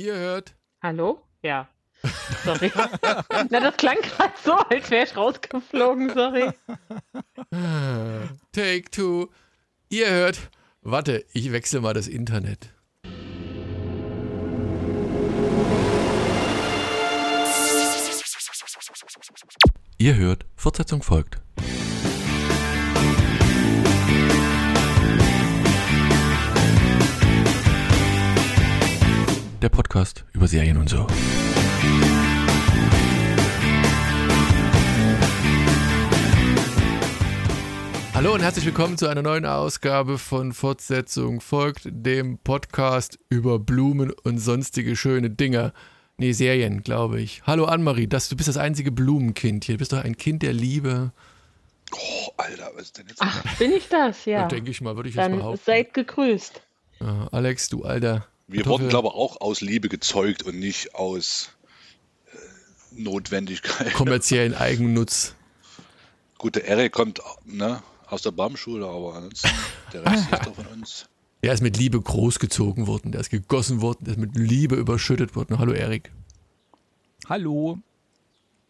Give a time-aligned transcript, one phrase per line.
[0.00, 0.56] Ihr hört.
[0.82, 1.20] Hallo?
[1.42, 1.68] Ja.
[2.42, 2.72] Sorry.
[3.50, 6.50] Na, das klang gerade so, als wäre ich rausgeflogen, sorry.
[8.52, 9.28] Take two.
[9.90, 10.48] Ihr hört.
[10.80, 12.72] Warte, ich wechsle mal das Internet.
[19.98, 21.42] Ihr hört, Fortsetzung folgt.
[29.62, 31.06] Der Podcast über Serien und so.
[38.14, 44.12] Hallo und herzlich willkommen zu einer neuen Ausgabe von Fortsetzung folgt, dem Podcast über Blumen
[44.24, 45.72] und sonstige schöne Dinge.
[46.16, 47.42] Nee, Serien, glaube ich.
[47.46, 49.74] Hallo Annemarie, das, du bist das einzige Blumenkind hier.
[49.74, 51.12] Du bist doch ein Kind der Liebe.
[51.92, 53.20] Oh, Alter, was ist denn jetzt?
[53.20, 54.24] Ach, bin ich das?
[54.24, 54.46] Ja.
[54.48, 55.60] Denke ich mal, würde ich jetzt Dann behaupten.
[55.64, 56.62] seid gegrüßt.
[57.30, 58.26] Alex, du alter.
[58.50, 61.50] Wir wurden, glaube ich, auch aus Liebe gezeugt und nicht aus
[62.32, 63.92] äh, Notwendigkeit.
[63.94, 65.34] kommerziellen Eigennutz.
[66.36, 69.50] Gut, der Erik kommt ne, aus der Baumschule, aber ansonsten,
[69.92, 71.06] der Rest ist doch von uns.
[71.42, 75.34] Der ist mit Liebe großgezogen worden, der ist gegossen worden, der ist mit Liebe überschüttet
[75.34, 75.58] worden.
[75.58, 76.12] Hallo Erik.
[77.30, 77.78] Hallo.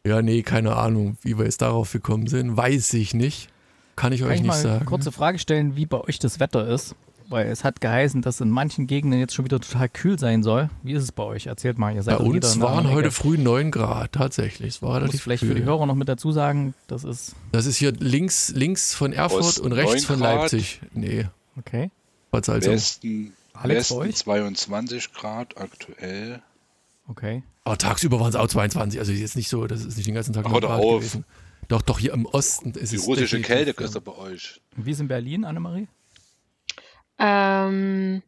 [0.06, 2.56] Ja, nee, keine Ahnung, wie wir jetzt darauf gekommen sind.
[2.56, 3.48] Weiß ich nicht.
[3.96, 4.76] Kann ich Kann euch ich nicht mal sagen.
[4.76, 6.94] eine kurze Frage stellen, wie bei euch das Wetter ist?
[7.30, 10.68] Weil es hat geheißen, dass in manchen Gegenden jetzt schon wieder total kühl sein soll.
[10.82, 11.46] Wie ist es bei euch?
[11.46, 14.68] Erzählt mal, ihr Bei seid jeder uns waren heute früh 9 Grad, tatsächlich.
[14.74, 15.64] Es war Ich muss relativ vielleicht für die kühl.
[15.64, 19.64] Hörer noch mit dazu sagen, das ist Das ist hier links, links von Erfurt Osten
[19.64, 20.40] und rechts 9 von Grad.
[20.52, 20.80] Leipzig.
[20.92, 21.90] Nee, okay.
[22.32, 22.72] was also.
[22.72, 24.16] Westen, Alex, bei Westen euch?
[24.16, 26.42] 22 Grad aktuell.
[27.06, 27.44] Okay.
[27.62, 30.32] Aber tagsüber waren es auch 22, also jetzt nicht so, das ist nicht den ganzen
[30.32, 30.98] Tag Ach, 9 hör doch Grad auf.
[31.00, 31.24] gewesen.
[31.68, 33.06] Doch, doch, hier im Osten ist Die es.
[33.06, 34.60] russische definitiv, Kälte ist bei euch.
[34.74, 35.86] Wie ist in Berlin, Annemarie?
[37.20, 38.22] Ähm,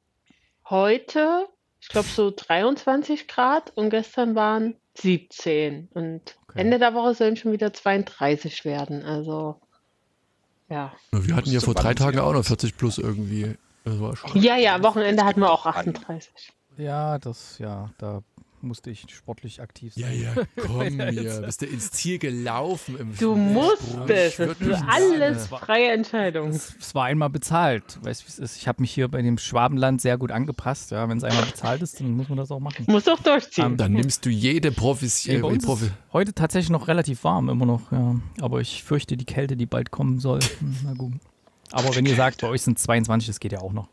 [0.69, 1.49] heute,
[1.81, 5.89] ich glaube so 23 Grad und gestern waren 17.
[5.95, 6.61] Und Okay.
[6.61, 9.05] Ende der Woche sollen schon wieder 32 werden.
[9.05, 9.59] Also,
[10.69, 10.93] ja.
[11.13, 12.49] Wir hatten ja vor drei Tagen auch noch aus?
[12.49, 13.57] 40 plus irgendwie.
[13.85, 14.39] Das war schon.
[14.41, 16.53] Ja, ja, Wochenende hatten wir auch 38.
[16.77, 18.23] Ja, das, ja, da
[18.63, 20.05] musste ich sportlich aktiv sein.
[20.21, 23.53] Ja, ja, komm jetzt- Bist du ins Ziel gelaufen im Du Sprung?
[23.53, 24.39] musstest.
[24.39, 25.65] Das ist alles sagen.
[25.65, 26.51] freie Entscheidung.
[26.51, 27.99] Es, es war einmal bezahlt.
[28.03, 28.57] Weißt du, wie es ist?
[28.57, 30.91] Ich habe mich hier bei dem Schwabenland sehr gut angepasst.
[30.91, 32.85] Ja, wenn es einmal bezahlt ist, dann muss man das auch machen.
[32.89, 33.77] Muss doch durchziehen.
[33.77, 37.67] Dann nimmst du jede Profis Nee, äh, uns Profi heute tatsächlich noch relativ warm, immer
[37.67, 38.17] noch, ja.
[38.41, 40.41] Aber ich fürchte die Kälte, die bald kommen soll.
[40.61, 41.13] Hm, Na gut.
[41.73, 43.89] Aber wenn ihr sagt, bei euch sind 22, das geht ja auch noch.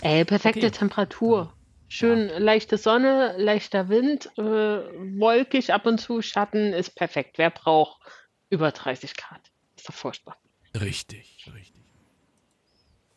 [0.00, 0.70] Ey, perfekte Okay.
[0.70, 1.52] Temperatur.
[1.94, 7.36] Schön leichte Sonne, leichter Wind, äh, wolkig ab und zu, Schatten ist perfekt.
[7.36, 8.00] Wer braucht
[8.48, 9.42] über 30 Grad?
[9.76, 10.38] Ist doch furchtbar.
[10.74, 11.82] Richtig, richtig.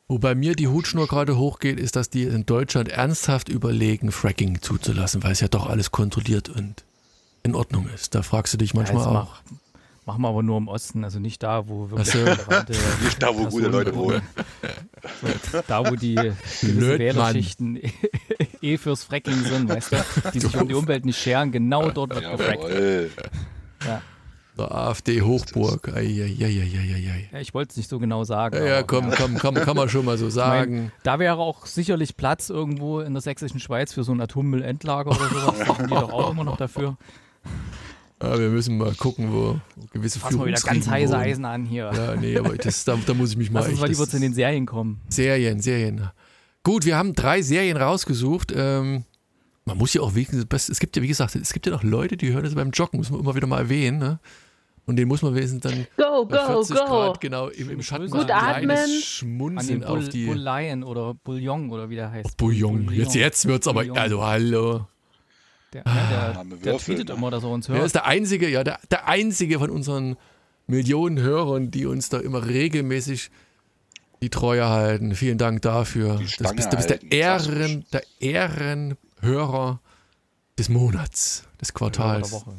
[0.10, 4.62] Wo bei mir die Hutschnur gerade hochgeht, ist, dass die in Deutschland ernsthaft überlegen, Fracking
[4.62, 6.84] zuzulassen, weil es ja doch alles kontrolliert und
[7.44, 8.14] in Ordnung ist.
[8.14, 9.36] Da fragst du dich manchmal Ja, auch.
[9.38, 9.58] jetzt mach,
[10.06, 12.24] machen wir aber nur im Osten, also nicht da, wo wirklich Ach so.
[12.24, 12.74] relevante
[13.04, 14.22] Nicht da, wo gute Leute wohnen.
[15.52, 16.16] So, da, wo die
[16.62, 17.80] Wählerschichten
[18.62, 19.98] eh fürs Fracking sind, weißt du,
[20.34, 22.64] die sich um die Umwelt nicht scheren, genau dort wird gefrackt.
[22.64, 23.12] Jawohl.
[23.86, 24.02] Ja.
[24.58, 25.90] Der AfD-Hochburg.
[25.94, 27.30] Eieieiei.
[27.32, 28.56] Ja, ich wollte es nicht so genau sagen.
[28.56, 30.94] Ja, ja, aber, komm, komm, komm, kann man schon mal so sagen.
[31.04, 35.28] da wäre auch sicherlich Platz irgendwo in der sächsischen Schweiz für so ein Atommüllendlager oder
[35.28, 35.56] sowas.
[35.60, 36.96] Da sind die doch auch immer noch dafür.
[38.22, 39.60] Ja, wir müssen mal gucken, wo
[39.92, 41.18] gewisse Fassen wir wieder ganz heiße.
[41.18, 41.92] Eisen an hier.
[41.94, 44.10] Ja, nee, aber das, da, da muss ich mich mal Lass uns mal lieber das-
[44.12, 45.02] zu den Serien kommen.
[45.10, 46.10] Serien, Serien.
[46.64, 48.54] Gut, wir haben drei Serien rausgesucht.
[48.56, 49.04] Ähm,
[49.66, 52.16] man muss ja auch wenigstens, es gibt ja, wie gesagt, es gibt ja noch Leute,
[52.18, 54.20] die hören das beim Joggen, muss man immer wieder mal erwähnen, ne?
[54.88, 56.86] Und den muss man wenigstens dann Go, go, 40 go.
[56.86, 58.66] Grad genau im, im Schatten Gut so ein atmen.
[58.68, 62.38] kleines An den Schmunzeln Bull, auf die Bullion oder Bouillon oder wie der heißt.
[62.38, 62.88] Bouillon.
[62.94, 63.98] Jetzt, jetzt wird's aber, Bouillon.
[63.98, 64.88] also hallo.
[65.76, 67.16] Der, ja, der, der Würfel, tweetet ne?
[67.16, 67.86] immer, dass er uns Er hört.
[67.86, 70.16] ist der einzige, ja, der, der einzige von unseren
[70.68, 73.30] Millionen Hörern, die uns da immer regelmäßig
[74.22, 75.14] die Treue halten.
[75.14, 76.20] Vielen Dank dafür.
[76.40, 79.80] Das bist, du bist der Ehren, der Ehrenhörer
[80.58, 82.54] des Monats, des Oder Quartals, Woche.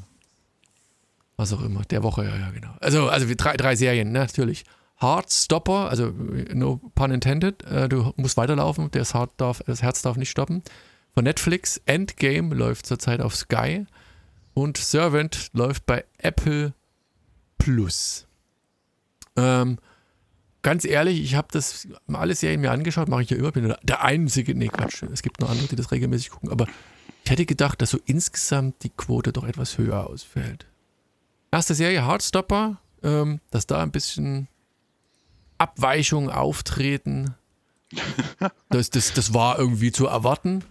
[1.36, 2.74] was auch immer, der Woche, ja, ja, genau.
[2.80, 4.64] Also, also drei, drei Serien, ne, natürlich.
[5.00, 6.12] Heartstopper, also
[6.54, 10.62] no pun intended, äh, du musst weiterlaufen, das, Heart darf, das Herz darf nicht stoppen.
[11.16, 13.86] Von Netflix, Endgame läuft zurzeit auf Sky
[14.52, 16.74] und Servant läuft bei Apple
[17.56, 18.26] Plus.
[19.34, 19.78] Ähm,
[20.60, 23.74] ganz ehrlich, ich habe das mal alle Serien mir angeschaut, mache ich ja immer, bin
[23.82, 26.66] der einzige, nee Quatsch, es gibt noch andere, die das regelmäßig gucken, aber
[27.24, 30.66] ich hätte gedacht, dass so insgesamt die Quote doch etwas höher ausfällt.
[31.50, 34.48] Erste Serie Heartstopper, ähm, dass da ein bisschen
[35.56, 37.36] Abweichungen auftreten.
[38.68, 40.64] Das, das, das war irgendwie zu erwarten.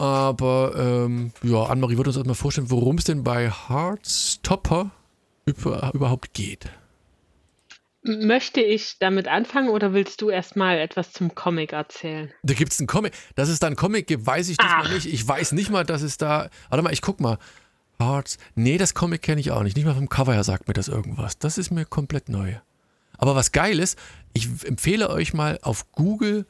[0.00, 4.92] Aber ähm, ja, Annemarie würde uns erstmal vorstellen, worum es denn bei Heartstopper
[5.44, 6.70] über, überhaupt geht.
[8.02, 12.32] Möchte ich damit anfangen oder willst du erstmal etwas zum Comic erzählen?
[12.42, 13.12] Da gibt es einen Comic.
[13.34, 14.90] Dass es da einen Comic gibt, weiß ich diesmal Ach.
[14.90, 15.04] nicht.
[15.04, 16.48] Ich weiß nicht mal, dass es da.
[16.70, 17.36] Warte mal, ich guck mal.
[18.00, 18.38] Hearts.
[18.54, 19.76] Nee, das Comic kenne ich auch nicht.
[19.76, 21.38] Nicht mal vom Cover her sagt mir das irgendwas.
[21.38, 22.54] Das ist mir komplett neu.
[23.18, 23.98] Aber was geil ist,
[24.32, 26.46] ich empfehle euch mal auf Google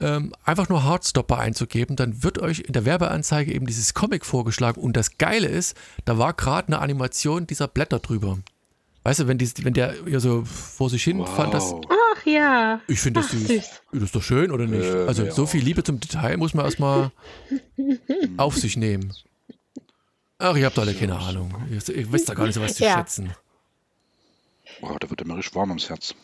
[0.00, 4.80] ähm, einfach nur Heartstopper einzugeben, dann wird euch in der Werbeanzeige eben dieses Comic vorgeschlagen.
[4.80, 8.38] Und das Geile ist, da war gerade eine Animation dieser Blätter drüber.
[9.04, 11.70] Weißt du, wenn, die, wenn der hier so vor sich hin fand, das.
[11.70, 11.84] Wow.
[11.88, 12.80] Ach ja.
[12.88, 13.46] Ich finde das süß.
[13.46, 13.70] süß.
[13.92, 14.84] Das ist doch schön, oder nicht?
[14.84, 15.30] Äh, also ja.
[15.30, 17.12] so viel Liebe zum Detail muss man erstmal
[18.36, 19.14] auf sich nehmen.
[20.38, 21.54] Ach, ihr habt alle keine Ahnung.
[21.70, 22.98] Ihr, wisst da gar nicht so was zu Ja.
[22.98, 23.32] schätzen.
[24.80, 26.14] Wow, da wird mir richtig warm ums Herz.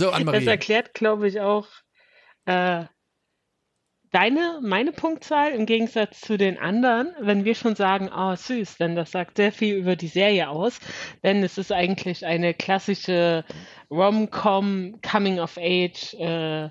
[0.00, 0.46] So, Das Annemarie.
[0.46, 1.66] erklärt, glaube ich, auch
[2.46, 2.84] äh,
[4.10, 8.96] deine, meine Punktzahl im Gegensatz zu den anderen, wenn wir schon sagen, oh süß, denn
[8.96, 10.78] das sagt sehr viel über die Serie aus,
[11.22, 13.44] denn es ist eigentlich eine klassische
[13.90, 16.70] Rom-Com Coming of Age äh,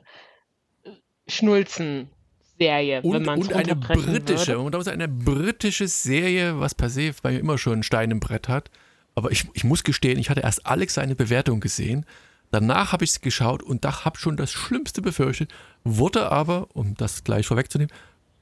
[1.28, 4.60] Schnulzen-Serie, wenn Und, man es und eine britische, würde.
[4.60, 8.12] und da ist eine britische Serie, was per se bei mir immer schon einen Stein
[8.12, 8.72] im Brett hat.
[9.16, 12.06] Aber ich, ich muss gestehen, ich hatte erst Alex seine Bewertung gesehen.
[12.52, 15.52] Danach habe ich es geschaut und da habe schon das Schlimmste befürchtet,
[15.84, 17.94] wurde aber, um das gleich vorwegzunehmen,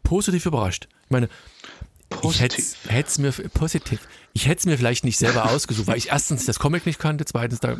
[0.04, 0.88] positiv überrascht.
[1.06, 1.30] Ich meine,
[2.24, 4.08] ich hätte es mir positiv.
[4.34, 7.26] Ich hätte es mir vielleicht nicht selber ausgesucht, weil ich erstens das Comic nicht kannte,
[7.26, 7.78] zweitens da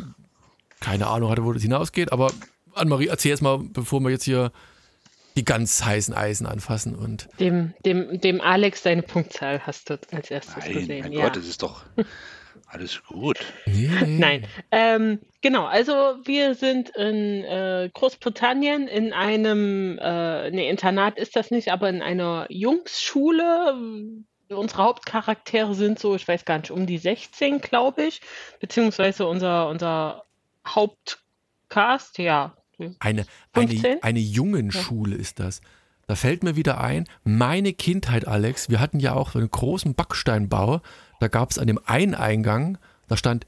[0.80, 2.12] keine Ahnung hatte, wo das hinausgeht.
[2.12, 2.32] Aber
[2.74, 4.52] Annemarie, erzähl jetzt mal, bevor wir jetzt hier
[5.36, 10.30] die ganz heißen Eisen anfassen und Dem, dem, dem Alex deine Punktzahl hast du als
[10.30, 11.00] erstes Nein, gesehen.
[11.02, 11.24] mein ja.
[11.24, 11.84] Gott, das ist doch
[12.66, 13.38] alles gut.
[14.06, 15.92] Nein, ähm, genau, also
[16.24, 22.02] wir sind in äh, Großbritannien in einem, äh, nee, Internat ist das nicht, aber in
[22.02, 23.76] einer Jungsschule.
[24.48, 28.20] Unsere Hauptcharaktere sind so, ich weiß gar nicht, um die 16, glaube ich,
[28.60, 30.24] beziehungsweise unser, unser
[30.66, 32.56] Hauptcast, ja.
[33.00, 34.02] Eine, eine, 15?
[34.02, 35.62] eine Jungenschule ist das.
[36.06, 39.94] Da fällt mir wieder ein, meine Kindheit, Alex, wir hatten ja auch so einen großen
[39.94, 40.80] Backsteinbau.
[41.20, 42.78] Da gab es an dem einen Eingang,
[43.08, 43.46] da stand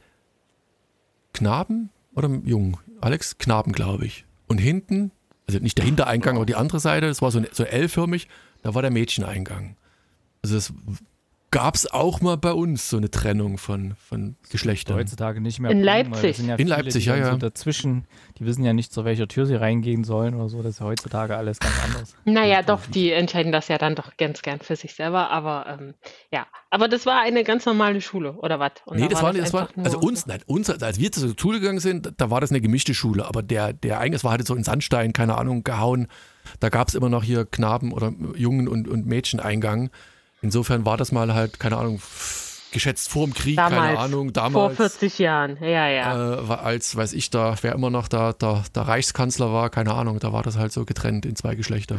[1.33, 2.77] Knaben oder Jungen?
[3.01, 4.25] Alex, Knaben, glaube ich.
[4.47, 5.13] Und hinten,
[5.47, 8.29] also nicht der Hintereingang, aber die andere Seite, das war so, so L-förmig,
[8.63, 9.77] da war der Mädcheneingang.
[10.43, 10.73] Also das
[11.51, 14.97] gab es auch mal bei uns, so eine Trennung von, von Geschlechtern.
[14.97, 15.71] Heutzutage nicht mehr.
[15.71, 16.39] In Leipzig.
[16.39, 17.31] Ja In viele, Leipzig, ja, ja.
[17.31, 18.07] So dazwischen,
[18.39, 20.63] die wissen ja nicht, zu welcher Tür sie reingehen sollen oder so.
[20.63, 22.15] Das ist ja heutzutage alles ganz anders.
[22.25, 25.95] Naja, doch, die entscheiden das ja dann doch ganz gern für sich selber, aber ähm,
[26.31, 26.47] ja.
[26.71, 28.73] Aber das war eine ganz normale Schule, oder was?
[28.85, 31.61] Und Nee, da das war, das war, also uns, nein, uns, als wir zur Schule
[31.61, 34.47] gegangen sind, da war das eine gemischte Schule, aber der, der Eingang, es war halt
[34.47, 36.09] so in Sandstein, keine Ahnung, gehauen.
[36.61, 39.91] Da gab es immer noch hier Knaben oder Jungen und, und Mädcheneingang.
[40.43, 42.01] Insofern war das mal halt, keine Ahnung,
[42.71, 44.77] geschätzt vor dem Krieg, keine Damals, Ahnung, Vor damals.
[44.77, 46.35] 40 Jahren, ja, ja.
[46.35, 50.19] Äh, als, weiß ich, da, wer immer noch da, da, der Reichskanzler war, keine Ahnung,
[50.21, 51.99] da war das halt so getrennt in zwei Geschlechter.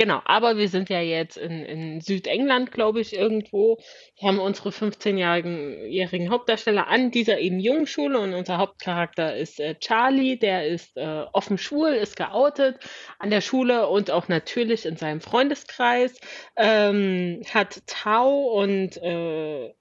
[0.00, 3.76] Genau, aber wir sind ja jetzt in, in Südengland, glaube ich, irgendwo.
[4.18, 10.38] Wir haben unsere 15-jährigen Hauptdarsteller an dieser eben Jungschule und unser Hauptcharakter ist äh, Charlie,
[10.38, 12.78] der ist äh, offen schwul, ist geoutet
[13.18, 16.18] an der Schule und auch natürlich in seinem Freundeskreis.
[16.56, 19.74] Ähm, hat Tao und äh,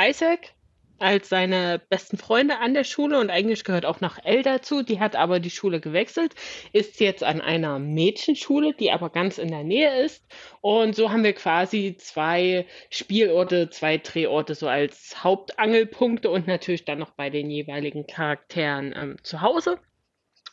[0.00, 0.53] Isaac
[0.98, 4.82] als seine besten Freunde an der Schule und eigentlich gehört auch noch Elle dazu.
[4.82, 6.34] Die hat aber die Schule gewechselt,
[6.72, 10.24] ist jetzt an einer Mädchenschule, die aber ganz in der Nähe ist.
[10.60, 16.98] Und so haben wir quasi zwei Spielorte, zwei Drehorte so als Hauptangelpunkte und natürlich dann
[16.98, 19.78] noch bei den jeweiligen Charakteren ähm, zu Hause.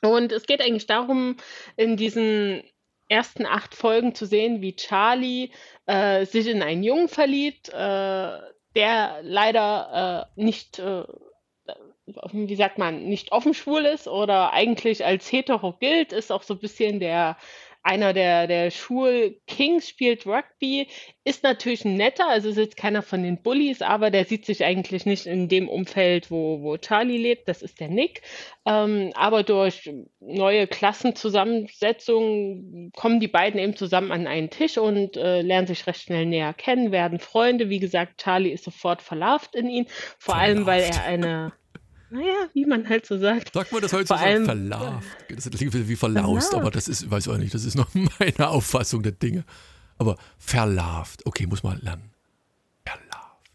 [0.02, 1.38] Und es geht eigentlich darum,
[1.78, 2.64] in diesen
[3.08, 5.52] ersten acht Folgen zu sehen, wie Charlie
[5.86, 8.38] äh, sich in einen Jungen verliebt, äh,
[8.76, 11.04] der leider äh, nicht, äh,
[12.32, 16.56] wie sagt man, nicht offen schwul ist oder eigentlich als hetero gilt, ist auch so
[16.56, 17.38] ein bisschen der
[17.84, 20.88] einer der, der Schulkings spielt Rugby,
[21.24, 24.64] ist natürlich ein netter, also ist jetzt keiner von den Bullies, aber der sieht sich
[24.64, 28.22] eigentlich nicht in dem Umfeld, wo, wo Charlie lebt, das ist der Nick.
[28.66, 35.42] Ähm, aber durch neue Klassenzusammensetzungen kommen die beiden eben zusammen an einen Tisch und äh,
[35.42, 37.70] lernen sich recht schnell näher kennen, werden Freunde.
[37.70, 39.88] Wie gesagt, Charlie ist sofort verlauft in ihn,
[40.20, 41.54] vor allem weil er eine,
[42.12, 45.08] naja, wie man halt so sagt, Sagt man das heute Vor so allem- verlarvt?
[45.30, 46.54] Das klingt wie verlaust, Verlarvt.
[46.54, 47.90] aber das ist, weiß ich auch nicht, das ist noch
[48.20, 49.44] meine Auffassung der Dinge.
[49.98, 52.12] Aber verlarvt, okay, muss man lernen.
[52.86, 53.52] Verlarvt.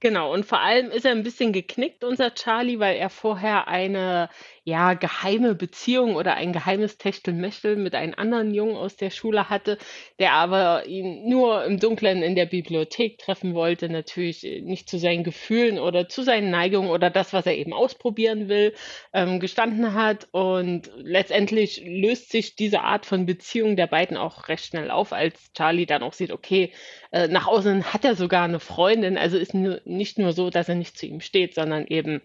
[0.00, 4.28] Genau, und vor allem ist er ein bisschen geknickt, unser Charlie, weil er vorher eine
[4.68, 9.78] ja, geheime Beziehung oder ein geheimes Techtelmechtel mit einem anderen Jungen aus der Schule hatte,
[10.18, 14.98] der aber ihn nur im Dunkeln in der Bibliothek treffen wollte, natürlich äh, nicht zu
[14.98, 18.74] seinen Gefühlen oder zu seinen Neigungen oder das, was er eben ausprobieren will,
[19.14, 20.28] ähm, gestanden hat.
[20.32, 25.50] Und letztendlich löst sich diese Art von Beziehung der beiden auch recht schnell auf, als
[25.54, 26.72] Charlie dann auch sieht, okay,
[27.10, 30.74] äh, nach außen hat er sogar eine Freundin, also ist nicht nur so, dass er
[30.74, 32.20] nicht zu ihm steht, sondern eben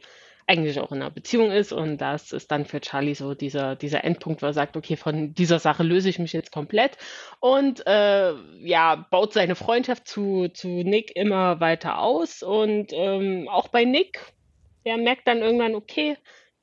[0.48, 1.72] eigentlich auch in einer Beziehung ist.
[1.72, 5.34] Und das ist dann für Charlie so dieser, dieser Endpunkt, wo er sagt, okay, von
[5.34, 6.98] dieser Sache löse ich mich jetzt komplett.
[7.40, 12.44] Und äh, ja, baut seine Freundschaft zu, zu Nick immer weiter aus.
[12.44, 14.20] Und ähm, auch bei Nick,
[14.86, 16.18] der merkt dann irgendwann, okay,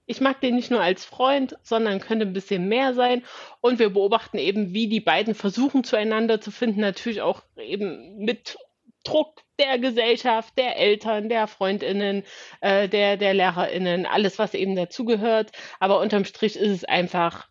[0.06, 3.22] ich mag den nicht nur als Freund, sondern könnte ein bisschen mehr sein.
[3.60, 8.58] Und wir beobachten eben, wie die beiden versuchen zueinander zu finden, natürlich auch eben mit
[9.04, 12.24] Druck der Gesellschaft, der Eltern, der Freundinnen,
[12.60, 15.52] äh, der, der Lehrerinnen, alles, was eben dazugehört.
[15.78, 17.48] Aber unterm Strich ist es einfach,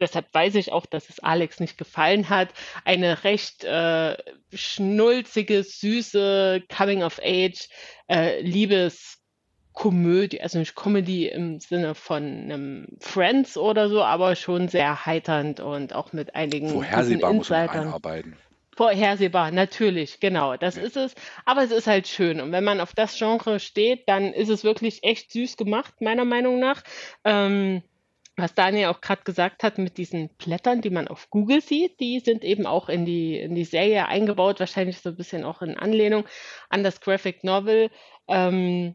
[0.00, 2.48] deshalb weiß ich auch, dass es Alex nicht gefallen hat,
[2.84, 4.16] eine recht äh,
[4.52, 7.68] schnulzige, süße Coming-of-Age,
[8.08, 9.20] äh, Liebes-
[9.72, 15.60] Komödie, also nicht Comedy im Sinne von einem Friends oder so, aber schon sehr heiternd
[15.60, 18.36] und auch mit einigen Vorhersehbar muss man einarbeiten.
[18.80, 21.14] Vorhersehbar, natürlich, genau, das ist es.
[21.44, 22.40] Aber es ist halt schön.
[22.40, 26.24] Und wenn man auf das Genre steht, dann ist es wirklich echt süß gemacht, meiner
[26.24, 26.82] Meinung nach.
[27.22, 27.82] Ähm,
[28.36, 32.20] was Daniel auch gerade gesagt hat mit diesen Blättern, die man auf Google sieht, die
[32.20, 35.76] sind eben auch in die, in die Serie eingebaut, wahrscheinlich so ein bisschen auch in
[35.76, 36.24] Anlehnung
[36.70, 37.90] an das Graphic Novel.
[38.28, 38.94] Ähm,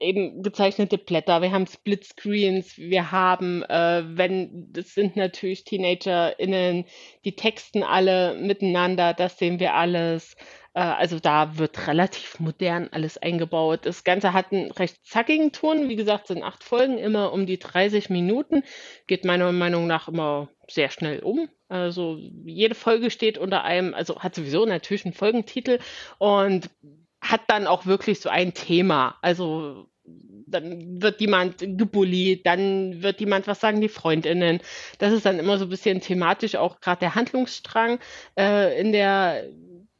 [0.00, 6.84] eben gezeichnete Blätter, wir haben Splitscreens, wir haben, äh, wenn, das sind natürlich TeacherInnen,
[7.24, 10.36] die texten alle miteinander, das sehen wir alles.
[10.74, 13.80] Äh, also da wird relativ modern alles eingebaut.
[13.84, 17.58] Das Ganze hat einen recht zackigen Ton, wie gesagt, sind acht Folgen, immer um die
[17.58, 18.62] 30 Minuten,
[19.06, 21.48] geht meiner Meinung nach immer sehr schnell um.
[21.68, 25.78] Also jede Folge steht unter einem, also hat sowieso natürlich einen Folgentitel
[26.18, 26.70] und
[27.24, 29.16] hat dann auch wirklich so ein Thema.
[29.22, 29.88] Also
[30.46, 34.60] dann wird jemand gebullied, dann wird jemand was sagen, die Freundinnen.
[34.98, 37.98] Das ist dann immer so ein bisschen thematisch auch gerade der Handlungsstrang
[38.38, 39.48] äh, in der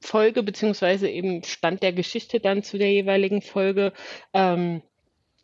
[0.01, 3.93] Folge, beziehungsweise eben Stand der Geschichte dann zu der jeweiligen Folge.
[4.35, 4.83] Ähm,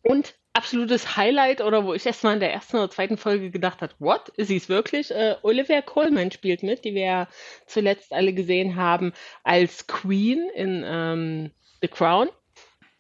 [0.02, 3.82] und absolutes Highlight oder wo ich erst mal in der ersten oder zweiten Folge gedacht
[3.82, 4.28] habe, what?
[4.30, 5.10] Ist sie es wirklich?
[5.10, 7.28] Äh, Olivia Colman spielt mit, die wir ja
[7.66, 9.12] zuletzt alle gesehen haben
[9.44, 11.50] als Queen in ähm,
[11.82, 12.28] The Crown,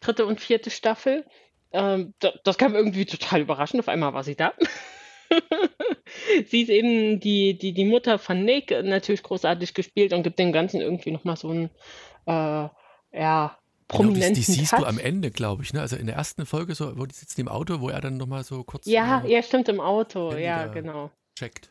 [0.00, 1.26] dritte und vierte Staffel.
[1.72, 3.80] Ähm, da, das kam irgendwie total überraschend.
[3.80, 4.54] Auf einmal war sie da.
[6.46, 10.52] sie ist eben die, die, die Mutter von Nick, natürlich großartig gespielt und gibt dem
[10.52, 11.70] Ganzen irgendwie nochmal so einen,
[12.26, 12.68] äh,
[13.12, 13.56] ja,
[13.90, 14.80] Genau, die, prominenten die siehst Touch.
[14.80, 15.72] du am Ende, glaube ich.
[15.72, 15.80] Ne?
[15.80, 18.44] Also in der ersten Folge, so, wo die sitzen im Auto, wo er dann nochmal
[18.44, 20.32] so kurz Ja, äh, ja, stimmt, im Auto.
[20.36, 21.10] Ja, genau.
[21.36, 21.70] checkt.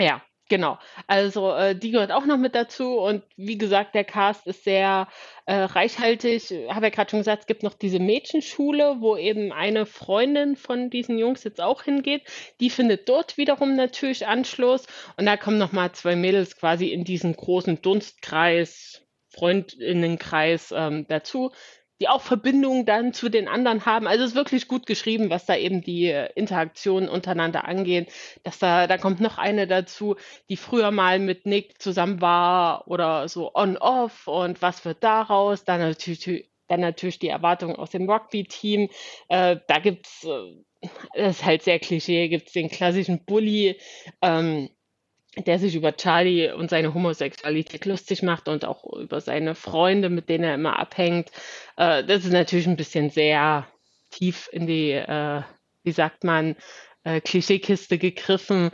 [0.00, 0.20] Ja,
[0.50, 0.78] genau.
[1.06, 5.08] Also äh, die gehört auch noch mit dazu und wie gesagt, der Cast ist sehr
[5.46, 6.52] äh, reichhaltig.
[6.68, 10.90] Habe ja gerade schon gesagt, es gibt noch diese Mädchenschule, wo eben eine Freundin von
[10.90, 12.24] diesen Jungs jetzt auch hingeht.
[12.60, 17.04] Die findet dort wiederum natürlich Anschluss und da kommen noch mal zwei Mädels quasi in
[17.04, 21.52] diesen großen Dunstkreis, Freundinnenkreis ähm, dazu.
[22.00, 24.06] Die auch Verbindungen dann zu den anderen haben.
[24.06, 28.10] Also es ist wirklich gut geschrieben, was da eben die äh, Interaktionen untereinander angeht
[28.42, 30.16] dass da, da kommt noch eine dazu,
[30.48, 35.64] die früher mal mit Nick zusammen war oder so on-off und was wird daraus?
[35.64, 38.88] Dann natürlich, dann natürlich die Erwartungen aus dem Rugby-Team.
[39.28, 43.78] Äh, da gibt's, äh, das ist halt sehr Klischee, gibt's den klassischen Bully,
[44.22, 44.70] ähm,
[45.46, 50.28] der sich über Charlie und seine Homosexualität lustig macht und auch über seine Freunde, mit
[50.28, 51.30] denen er immer abhängt.
[51.76, 53.66] Äh, das ist natürlich ein bisschen sehr
[54.10, 55.42] tief in die, äh,
[55.82, 56.56] wie sagt man,
[57.04, 58.70] äh, Klischeekiste gegriffen.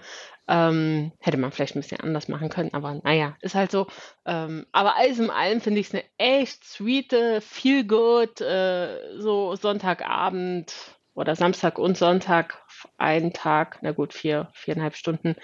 [0.48, 3.88] Ähm, hätte man vielleicht ein bisschen anders machen können, aber naja, ist halt so.
[4.24, 9.56] Ähm, aber alles in allem finde ich es eine echt sweete, feel good, äh, so
[9.56, 12.62] Sonntagabend oder Samstag und Sonntag,
[12.98, 15.34] einen Tag, na gut, vier, viereinhalb Stunden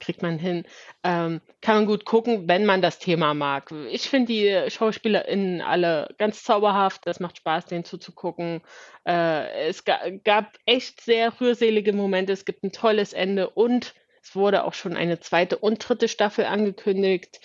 [0.00, 0.64] kriegt man hin.
[1.04, 3.70] Ähm, kann man gut gucken, wenn man das Thema mag.
[3.90, 7.02] Ich finde die SchauspielerInnen alle ganz zauberhaft.
[7.04, 8.62] Das macht Spaß, denen zuzugucken.
[9.06, 12.32] Äh, es ga, gab echt sehr rührselige Momente.
[12.32, 16.46] Es gibt ein tolles Ende und es wurde auch schon eine zweite und dritte Staffel
[16.46, 17.40] angekündigt.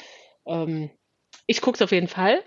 [0.47, 0.89] Ähm,
[1.47, 2.41] ich gucke es auf jeden Fall.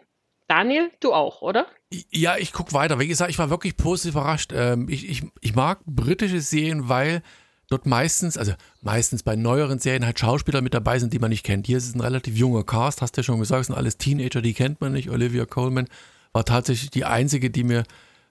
[0.49, 1.67] Daniel, du auch, oder?
[2.11, 2.99] Ja, ich gucke weiter.
[2.99, 4.53] Wie gesagt, ich war wirklich positiv überrascht.
[4.55, 7.23] Ähm, ich, ich, ich mag britische Serien, weil
[7.69, 11.45] dort meistens, also meistens bei neueren Serien halt Schauspieler mit dabei sind, die man nicht
[11.45, 11.67] kennt.
[11.67, 13.99] Hier ist es ein relativ junger Cast, hast du ja schon gesagt, es sind alles
[13.99, 15.11] Teenager, die kennt man nicht.
[15.11, 15.89] Olivia Colman
[16.33, 17.85] war tatsächlich die einzige, die mir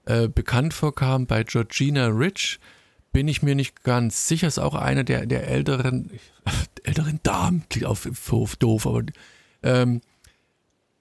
[0.05, 2.59] äh, bekannt vorkam bei Georgina Rich.
[3.11, 4.47] bin ich mir nicht ganz sicher.
[4.47, 6.11] Ist auch eine der, der älteren,
[6.83, 9.03] älteren Damen, klingt auf doof, doof aber
[9.63, 10.01] ähm,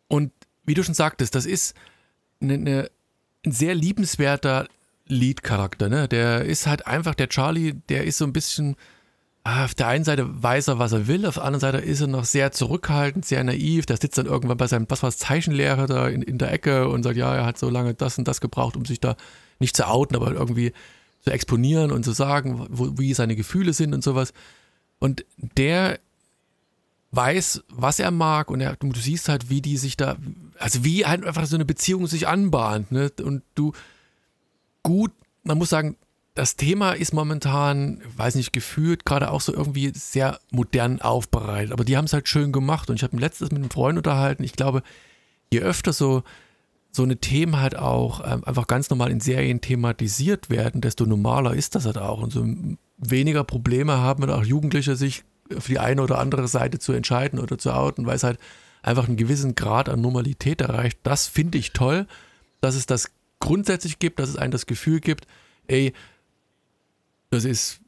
[0.09, 0.33] und
[0.65, 1.75] wie du schon sagtest, das ist
[2.41, 2.91] eine, eine,
[3.45, 4.69] ein sehr liebenswerter
[5.07, 5.89] Lead-Charakter.
[5.89, 6.09] Ne?
[6.09, 8.77] Der ist halt einfach, der Charlie, der ist so ein bisschen,
[9.45, 12.01] ah, auf der einen Seite weiß er, was er will, auf der anderen Seite ist
[12.01, 13.87] er noch sehr zurückhaltend, sehr naiv.
[13.87, 17.03] Der sitzt dann irgendwann bei seinem, was war Zeichenlehrer da in, in der Ecke und
[17.03, 19.17] sagt, ja, er hat so lange das und das gebraucht, um sich da
[19.59, 20.73] nicht zu outen, aber irgendwie
[21.21, 24.33] zu exponieren und zu sagen, wo, wie seine Gefühle sind und sowas.
[24.99, 25.99] Und der
[27.15, 30.17] weiß, was er mag und er, du siehst halt, wie die sich da,
[30.59, 32.93] also wie halt einfach so eine Beziehung sich anbahnt.
[32.93, 33.11] Ne?
[33.23, 33.73] Und du,
[34.83, 35.97] gut, man muss sagen,
[36.35, 41.73] das Thema ist momentan, weiß nicht, gefühlt gerade auch so irgendwie sehr modern aufbereitet.
[41.73, 42.91] Aber die haben es halt schön gemacht.
[42.91, 44.43] Und ich habe letztes mit einem Freund unterhalten.
[44.43, 44.83] Ich glaube,
[45.53, 46.25] je öfter so
[46.91, 51.55] so eine Themen halt auch ähm, einfach ganz normal in Serien thematisiert werden, desto normaler
[51.55, 52.23] ist das halt auch.
[52.23, 52.47] Und so
[52.99, 57.39] weniger Probleme haben und auch Jugendliche sich für die eine oder andere Seite zu entscheiden
[57.39, 58.39] oder zu outen, weil es halt
[58.83, 60.99] einfach einen gewissen Grad an Normalität erreicht.
[61.03, 62.07] Das finde ich toll,
[62.61, 63.11] dass es das
[63.41, 65.27] grundsätzlich gibt, dass es einem das Gefühl gibt,
[65.67, 65.93] ey,
[67.31, 67.81] das ist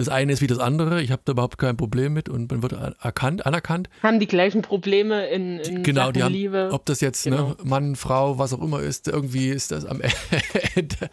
[0.00, 1.02] das eine ist wie das andere.
[1.02, 3.90] Ich habe da überhaupt kein Problem mit und man wird erkannt, anerkannt.
[4.02, 6.70] Haben die gleichen Probleme in, in genau, Sachen die haben, Liebe.
[6.72, 7.48] Ob das jetzt ne, Genau.
[7.50, 10.00] ne, Mann, Frau, was auch immer ist, irgendwie ist das am
[10.74, 11.10] Ende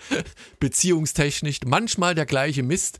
[0.61, 2.99] beziehungstechnisch manchmal der gleiche Mist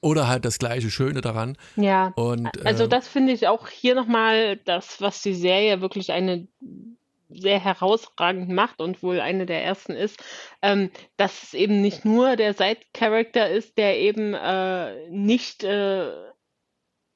[0.00, 1.56] oder halt das gleiche Schöne daran.
[1.76, 6.12] Ja, Und, also äh, das finde ich auch hier nochmal das, was die Serie wirklich
[6.12, 6.48] eine
[7.28, 10.22] sehr herausragend macht und wohl eine der ersten ist,
[10.62, 16.10] ähm, dass es eben nicht nur der Side-Character ist, der eben äh, nicht äh,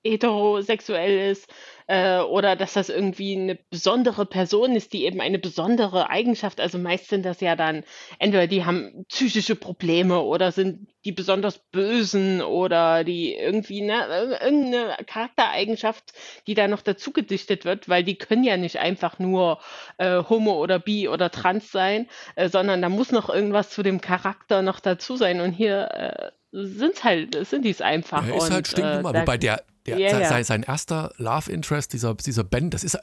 [0.05, 1.49] heterosexuell ist
[1.87, 6.79] äh, oder dass das irgendwie eine besondere Person ist, die eben eine besondere Eigenschaft, also
[6.79, 7.85] meist sind das ja dann
[8.19, 14.43] entweder die haben psychische Probleme oder sind die besonders bösen oder die irgendwie ne, ir-
[14.43, 16.13] irgendeine Charaktereigenschaft,
[16.47, 19.61] die da noch dazu gedichtet wird, weil die können ja nicht einfach nur
[19.99, 24.01] äh, homo oder bi oder trans sein, äh, sondern da muss noch irgendwas zu dem
[24.01, 25.41] Charakter noch dazu sein.
[25.41, 28.27] Und hier sind's halt, sind die es einfach.
[28.27, 29.15] er ist halt stinknormal.
[29.15, 30.45] äh, Wobei der, der Ja, sein, ja.
[30.45, 32.99] sein- erster Love Interest, dieser, dieser Ben, das ist,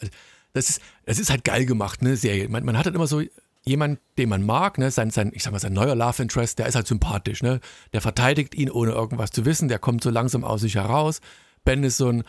[0.53, 2.47] das ist, das ist halt geil gemacht, ne, Serie.
[2.49, 3.21] Man, man hat halt immer so
[3.63, 6.65] jemand, den man mag, ne, sein, sein, ich sag mal, sein neuer Love Interest, der
[6.65, 7.59] ist halt sympathisch, ne.
[7.93, 11.21] Der verteidigt ihn, ohne irgendwas zu wissen, der kommt so langsam aus sich heraus.
[11.63, 12.23] Ben ist so ein,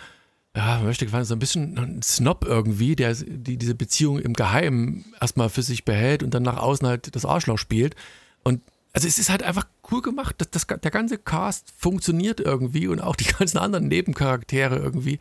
[0.55, 4.35] ja, man möchte gefallen, so ein bisschen ein Snob irgendwie, der die, diese Beziehung im
[4.35, 7.97] Geheimen erstmal für sich behält und dann nach außen halt das Arschloch spielt.
[8.45, 8.61] Und
[8.93, 10.37] also es ist halt einfach cool gemacht.
[10.39, 15.19] Das, das, der ganze Cast funktioniert irgendwie und auch die ganzen anderen Nebencharaktere irgendwie.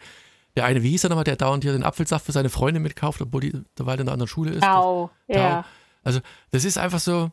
[0.57, 3.21] Der eine, wie hieß er nochmal, der dauernd hier den Apfelsaft für seine Freundin mitkauft,
[3.21, 4.63] obwohl die derweil in einer anderen Schule ist.
[4.63, 5.09] Tau.
[5.27, 5.65] ja.
[6.03, 7.31] Also, das ist einfach so,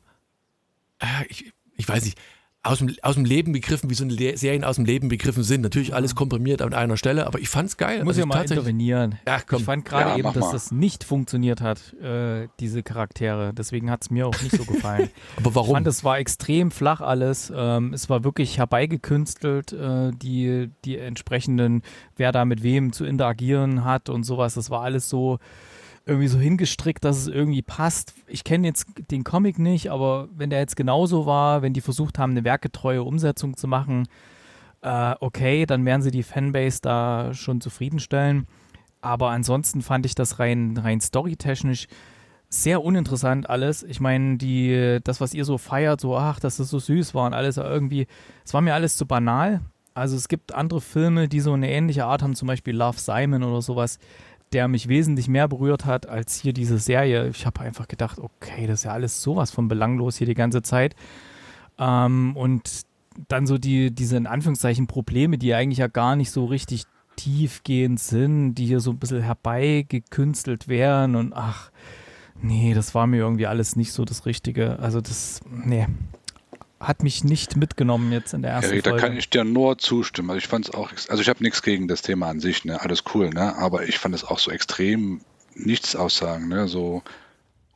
[1.01, 2.18] äh, ich, ich weiß nicht,
[2.64, 5.42] aus dem, aus dem Leben begriffen, wie so eine Le Serien aus dem Leben begriffen
[5.44, 5.60] sind.
[5.62, 7.98] Natürlich alles komprimiert an einer Stelle, aber ich fand's geil.
[7.98, 9.14] Ich muss Also ja mal intervenieren.
[9.26, 9.60] Ja, komm.
[9.60, 10.52] Ich fand gerade Ja, eben, dass mal.
[10.52, 13.54] das nicht funktioniert hat, äh, diese Charaktere.
[13.54, 15.08] Deswegen hat es mir auch nicht so gefallen.
[15.36, 15.74] Aber Ich warum?
[15.74, 17.52] fand, es war extrem flach alles.
[17.54, 21.82] Ähm, es war wirklich herbeigekünstelt, äh, die, die entsprechenden,
[22.16, 24.54] wer da mit wem zu interagieren hat und sowas.
[24.54, 25.38] Das war alles so
[26.08, 28.14] irgendwie so hingestrickt, dass es irgendwie passt.
[28.26, 32.18] Ich kenne jetzt den Comic nicht, aber wenn der jetzt genauso war, wenn die versucht
[32.18, 34.08] haben, eine werkgetreue Umsetzung zu machen,
[34.80, 38.46] äh, okay, dann werden sie die Fanbase da schon zufriedenstellen.
[39.00, 41.86] Aber ansonsten fand ich das rein, rein storytechnisch
[42.48, 43.82] sehr uninteressant alles.
[43.82, 47.26] Ich meine, die, das, was ihr so feiert, so, ach, dass das so süß war
[47.26, 48.06] und alles, irgendwie,
[48.44, 49.60] es war mir alles zu banal.
[49.92, 53.42] Also es gibt andere Filme, die so eine ähnliche Art haben, zum Beispiel Love Simon
[53.42, 53.98] oder sowas,
[54.52, 57.28] der mich wesentlich mehr berührt hat als hier diese Serie.
[57.28, 60.62] Ich habe einfach gedacht, okay, das ist ja alles sowas von belanglos hier die ganze
[60.62, 60.94] Zeit.
[61.78, 62.82] Ähm, und
[63.28, 66.84] dann so die, diese in Anführungszeichen Probleme, die eigentlich ja gar nicht so richtig
[67.16, 71.70] tiefgehend sind, die hier so ein bisschen herbeigekünstelt wären und ach,
[72.40, 74.78] nee, das war mir irgendwie alles nicht so das Richtige.
[74.78, 75.87] Also das, nee,
[76.80, 79.06] hat mich nicht mitgenommen jetzt in der ersten Erik, da Folge.
[79.06, 80.30] kann ich dir nur zustimmen.
[80.30, 82.80] Also ich fand es auch, also ich habe nichts gegen das Thema an sich, ne?
[82.80, 83.56] Alles cool, ne?
[83.56, 85.20] Aber ich fand es auch so extrem
[85.54, 86.68] nichts aussagen, ne?
[86.68, 87.02] So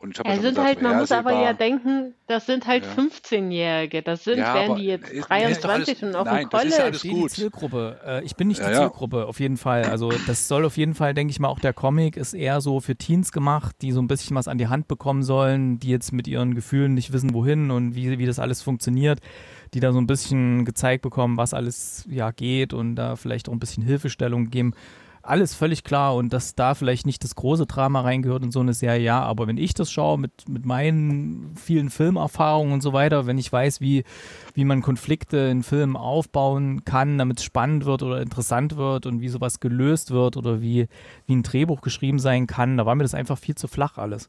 [0.02, 2.84] und ich habe Ja, sind gesagt, halt, man muss aber ja denken, das sind halt
[2.84, 2.92] Ja.
[2.92, 4.02] 15-Jährige.
[4.02, 6.50] Das sind, Ja, wären die jetzt ist- ist doch 23 alles- und auf nein, dem
[6.50, 6.84] das ist ja College.
[6.84, 7.30] alles Ich bin die gut.
[7.30, 8.00] Zielgruppe.
[8.04, 8.74] Äh, ich bin nicht Ja, die.
[8.76, 9.84] Zielgruppe, auf jeden Fall.
[9.84, 12.80] Also das soll auf jeden Fall, denke ich mal, auch der Comic ist eher so
[12.80, 16.12] für Teens gemacht, die so ein bisschen was an die Hand bekommen sollen, die jetzt
[16.12, 19.20] mit ihren Gefühlen nicht wissen, wohin und wie, wie das alles funktioniert,
[19.74, 23.52] die da so ein bisschen gezeigt bekommen, was alles ja geht und da vielleicht auch
[23.52, 24.74] ein bisschen Hilfestellung geben.
[25.22, 28.74] Alles völlig klar und dass da vielleicht nicht das große Drama reingehört in so eine
[28.74, 33.26] Serie, ja, aber wenn ich das schaue mit, mit meinen vielen Filmerfahrungen und so weiter,
[33.26, 34.04] wenn ich weiß, wie,
[34.54, 39.20] wie man Konflikte in Filmen aufbauen kann, damit es spannend wird oder interessant wird und
[39.20, 40.88] wie sowas gelöst wird oder wie,
[41.26, 44.28] wie ein Drehbuch geschrieben sein kann, da war mir das einfach viel zu flach alles.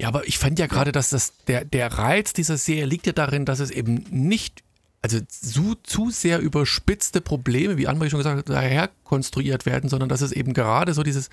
[0.00, 3.12] Ja, aber ich fand ja gerade, dass das der, der Reiz dieser Serie liegt ja
[3.12, 4.64] darin, dass es eben nicht
[5.02, 10.08] also zu, zu sehr überspitzte Probleme, wie Anne schon gesagt hat, daher konstruiert werden, sondern
[10.08, 11.28] dass es eben gerade so dieses,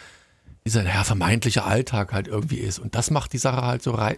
[0.65, 2.79] dieser ja, vermeintliche Alltag halt irgendwie ist.
[2.79, 4.17] Und das macht die Sache halt so, rei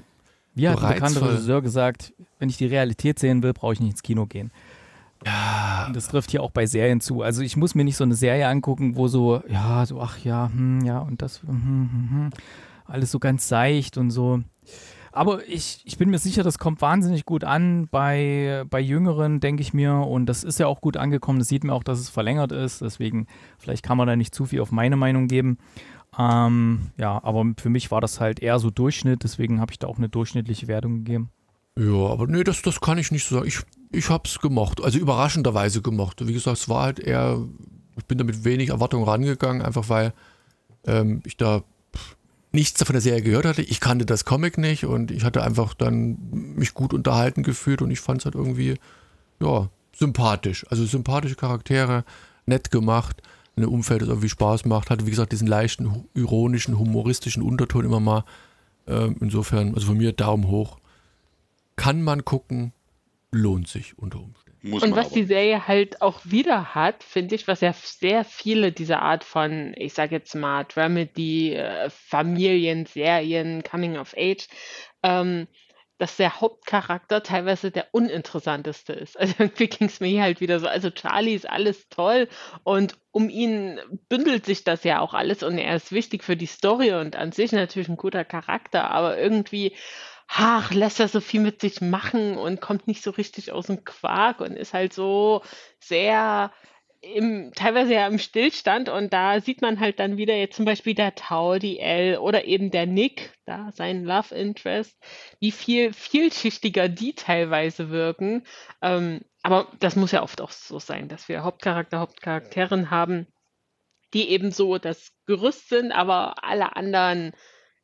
[0.56, 3.80] Wie hat so ein bekannter Regisseur gesagt, wenn ich die Realität sehen will, brauche ich
[3.80, 4.52] nicht ins Kino gehen.
[5.26, 5.86] Ja.
[5.88, 7.22] Und das trifft hier auch bei Serien zu.
[7.22, 10.50] Also ich muss mir nicht so eine Serie angucken, wo so, ja, so, ach ja,
[10.52, 12.30] hm, ja, und das, hm, hm, hm, hm
[12.92, 14.42] alles so ganz seicht und so.
[15.12, 19.62] Aber ich, ich bin mir sicher, das kommt wahnsinnig gut an bei, bei Jüngeren, denke
[19.62, 19.94] ich mir.
[19.94, 21.40] Und das ist ja auch gut angekommen.
[21.40, 22.82] Das sieht man auch, dass es verlängert ist.
[22.82, 25.58] Deswegen, vielleicht kann man da nicht zu viel auf meine Meinung geben.
[26.18, 29.24] Ähm, ja, aber für mich war das halt eher so Durchschnitt.
[29.24, 31.30] Deswegen habe ich da auch eine durchschnittliche Wertung gegeben.
[31.78, 33.48] Ja, aber nee, das, das kann ich nicht so sagen.
[33.48, 33.60] Ich,
[33.92, 34.82] ich habe es gemocht.
[34.82, 36.26] Also überraschenderweise gemocht.
[36.26, 37.40] Wie gesagt, es war halt eher,
[37.98, 40.14] ich bin da mit wenig Erwartung rangegangen, einfach weil
[40.86, 41.64] ähm, ich da
[42.52, 43.62] nichts von der Serie gehört hatte.
[43.62, 47.92] Ich kannte das Comic nicht und ich hatte einfach dann mich gut unterhalten gefühlt und
[47.92, 48.76] ich fand es halt irgendwie,
[49.40, 50.66] ja, sympathisch.
[50.70, 52.04] Also sympathische Charaktere,
[52.46, 53.22] nett gemacht,
[53.56, 58.00] ein Umfeld, das irgendwie Spaß macht, hatte wie gesagt diesen leichten, ironischen, humoristischen Unterton immer
[58.00, 58.24] mal.
[58.88, 60.80] Ähm, insofern, also von mir Daumen hoch.
[61.76, 62.74] Kann man gucken,
[63.32, 64.51] lohnt sich unter Umständen.
[64.62, 65.16] Muss und was aber.
[65.16, 69.74] die Serie halt auch wieder hat, finde ich, was ja sehr viele dieser Art von,
[69.76, 74.48] ich sage jetzt mal, Dramedy, äh, Familienserien, Coming of Age,
[75.02, 75.48] ähm,
[75.98, 79.16] dass der Hauptcharakter teilweise der uninteressanteste ist.
[79.20, 80.68] Also irgendwie ging es mir hier halt wieder so.
[80.68, 82.28] Also Charlie ist alles toll
[82.64, 86.46] und um ihn bündelt sich das ja auch alles und er ist wichtig für die
[86.48, 89.76] Story und an sich natürlich ein guter Charakter, aber irgendwie
[90.34, 93.84] ach, lässt er so viel mit sich machen und kommt nicht so richtig aus dem
[93.84, 95.42] Quark und ist halt so
[95.80, 96.52] sehr
[97.02, 100.94] im, teilweise ja im Stillstand und da sieht man halt dann wieder jetzt zum Beispiel
[100.94, 104.96] der Tau, die L oder eben der Nick, da sein Love Interest,
[105.40, 108.46] wie viel vielschichtiger die teilweise wirken.
[108.82, 113.28] Ähm, aber das muss ja oft auch so sein, dass wir Hauptcharakter, Hauptcharakterin haben,
[114.14, 117.34] die eben so das Gerüst sind, aber alle anderen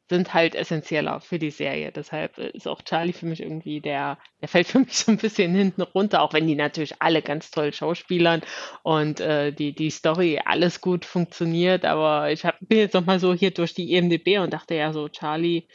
[0.10, 1.92] sind halt essentieller für die Serie.
[1.92, 5.18] Deshalb äh, ist auch Charlie für mich irgendwie der, der fällt für mich so ein
[5.18, 8.42] bisschen hinten runter, auch wenn die natürlich alle ganz toll schauspielern
[8.84, 11.86] und äh, die, die Story alles gut funktioniert.
[11.86, 15.10] Aber ich hab, bin jetzt nochmal so hier durch die EMDB und dachte ja so,
[15.10, 15.68] Charlie,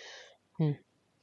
[0.57, 0.77] hm,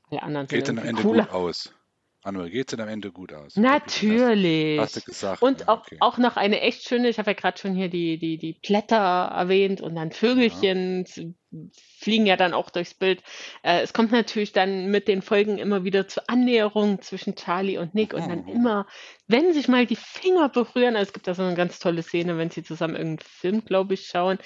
[0.10, 1.26] alle anderen Geht sind dann am Ende cooler.
[1.26, 1.74] gut aus.
[2.24, 3.56] Manuel, geht es denn am Ende gut aus?
[3.56, 4.78] Natürlich.
[4.78, 5.42] Hast, du gesagt.
[5.42, 5.98] Und auch, okay.
[6.02, 8.98] auch noch eine echt schöne, ich habe ja gerade schon hier die, die, die Blätter
[8.98, 11.60] erwähnt und dann Vögelchen ja.
[12.00, 13.24] fliegen ja dann auch durchs Bild.
[13.64, 17.96] Äh, es kommt natürlich dann mit den Folgen immer wieder zur Annäherung zwischen Charlie und
[17.96, 18.50] Nick und dann mhm.
[18.50, 18.88] immer,
[19.28, 22.38] wenn sich mal die Finger berühren, also es gibt da so eine ganz tolle Szene,
[22.38, 24.40] wenn sie zusammen irgendeinen Film, glaube ich, schauen,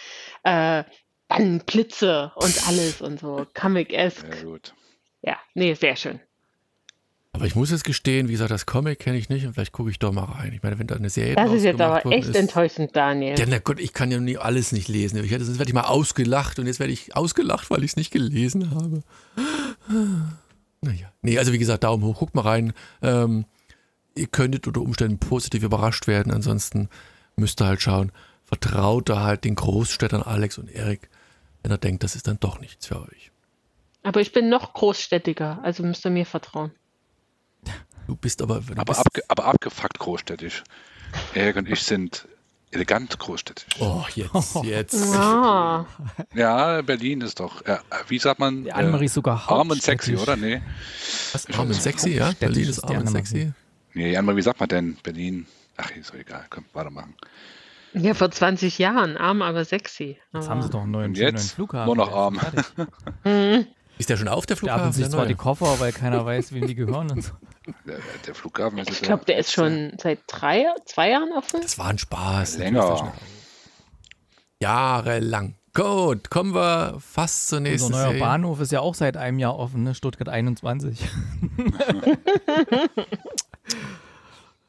[0.43, 0.83] äh,
[1.27, 4.31] dann Blitze und alles und so, Comic-esque.
[4.31, 4.75] Sehr gut.
[5.23, 6.19] Ja, nee, sehr schön.
[7.35, 9.89] Aber ich muss es gestehen, wie gesagt, das Comic kenne ich nicht und vielleicht gucke
[9.89, 10.53] ich doch mal rein.
[10.53, 13.37] Ich meine, wenn da eine Serie Das ist jetzt aber echt ist, enttäuschend, Daniel.
[13.37, 15.23] Ja, na Gott, ich kann ja nie alles nicht lesen.
[15.23, 18.11] Ich sonst werde ich mal ausgelacht und jetzt werde ich ausgelacht, weil ich es nicht
[18.11, 19.01] gelesen habe.
[20.81, 21.11] Naja.
[21.23, 22.73] Nee, also wie gesagt, Daumen hoch, guckt mal rein.
[23.01, 23.45] Ähm,
[24.15, 26.31] ihr könntet unter Umständen positiv überrascht werden.
[26.31, 26.87] Ansonsten
[27.35, 28.11] müsst ihr halt schauen.
[28.45, 31.09] Vertraut da halt den Großstädtern Alex und Erik,
[31.63, 33.31] wenn er denkt, das ist dann doch nichts für euch.
[34.03, 36.71] Aber ich bin noch großstädtiger, also müsst ihr mir vertrauen.
[38.07, 38.61] Du bist aber.
[38.61, 40.63] Du aber, bist abge, aber abgefuckt großstädtisch.
[41.33, 42.27] Erik und ich sind
[42.71, 43.79] elegant großstädtisch.
[43.79, 45.13] Oh, jetzt, jetzt.
[45.13, 45.85] Ja,
[46.33, 48.63] ja Berlin ist doch, äh, wie sagt man?
[48.63, 50.35] Die Annemarie ist sogar Arm und sexy, oder?
[50.35, 50.61] Nee.
[51.31, 51.47] Was?
[51.53, 52.33] Arm und sexy, ja?
[52.39, 53.53] Berlin ist arm und sexy.
[53.93, 54.97] Nee, Annemarie, wie sagt man denn?
[55.03, 55.45] Berlin.
[55.77, 56.45] Ach, ist doch egal.
[56.49, 57.15] Komm, weitermachen.
[57.93, 59.17] Ja, vor 20 Jahren.
[59.17, 60.17] Arm, aber sexy.
[60.33, 61.85] Jetzt haben sie doch einen neuen, neuen Flughafen.
[61.85, 62.39] Nur noch arm.
[63.99, 64.87] Ist der schon auf der Flughafen?
[64.87, 67.31] Da sich zwar die Koffer, weil keiner weiß, wem die gehören und so.
[67.85, 71.61] Der, der Flughafen ist Ich glaube, der ist schon seit drei, zwei Jahren offen.
[71.61, 72.57] Das war ein Spaß.
[72.57, 73.13] Länger.
[74.59, 75.55] Jahrelang.
[75.73, 78.19] Gut, kommen wir fast zur nächsten Unser neuer Serie.
[78.19, 79.95] Bahnhof ist ja auch seit einem Jahr offen, ne?
[79.95, 80.99] Stuttgart 21.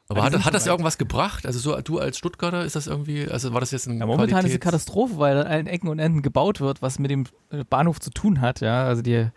[0.07, 1.45] Aber hat, hat das irgendwas gebracht?
[1.45, 4.29] Also so du als Stuttgarter, ist das irgendwie, also war das jetzt ein ja, Momentan
[4.29, 7.25] Qualitäts ist eine Katastrophe, weil an allen Ecken und Enden gebaut wird, was mit dem
[7.69, 8.85] Bahnhof zu tun hat, ja.
[8.85, 9.29] Also die,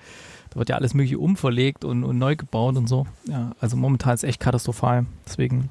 [0.50, 3.06] da wird ja alles mögliche umverlegt und, und neu gebaut und so.
[3.26, 5.06] Ja, also momentan ist es echt katastrophal.
[5.26, 5.68] Deswegen.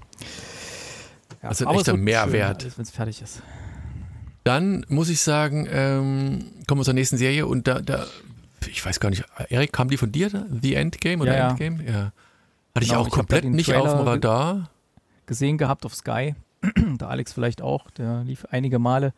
[1.41, 2.77] Ja, also ein echter Mehrwert.
[2.77, 3.41] Wenn es fertig ist.
[4.43, 8.05] Dann muss ich sagen, ähm, kommen wir zur nächsten Serie und da, da,
[8.69, 10.29] ich weiß gar nicht, Erik, kam die von dir,
[10.61, 11.49] The Endgame oder Ja.
[11.49, 11.83] Endgame?
[11.83, 11.93] Ja.
[11.93, 12.13] Hatte
[12.81, 14.69] ich Genau, auch ich komplett nicht auf dem Radar.
[15.25, 16.35] Gesehen gehabt auf Sky.
[16.77, 19.13] der Alex vielleicht auch, der lief einige Male.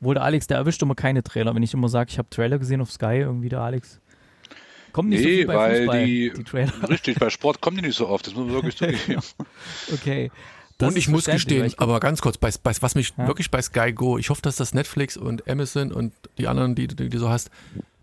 [0.00, 1.54] Obwohl der Alex, der erwischt immer keine Trailer.
[1.54, 4.00] Wenn ich immer sage, ich habe Trailer gesehen auf Sky, irgendwie der Alex.
[4.92, 6.72] Kommt nicht so Nee, viel bei weil Fußball, die, die Trailer.
[6.88, 9.22] richtig, bei Sport kommen die nicht so oft, das muss man wirklich zugeben.
[9.92, 10.30] Okay.
[10.78, 13.26] Das Und ich muss gestehen, ich- aber ganz kurz, bei, bei, was mich Ja.
[13.26, 16.88] wirklich bei Sky Go, ich hoffe, dass das Netflix und Amazon und die anderen, die,
[16.88, 17.50] die du so hast,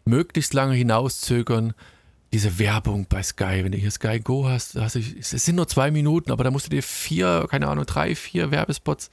[0.05, 1.73] möglichst lange hinauszögern.
[2.33, 5.67] Diese Werbung bei Sky, wenn du hier Sky Go hast, hast du, es sind nur
[5.67, 9.09] zwei Minuten, aber da musst du dir vier, keine Ahnung, drei, vier Werbespots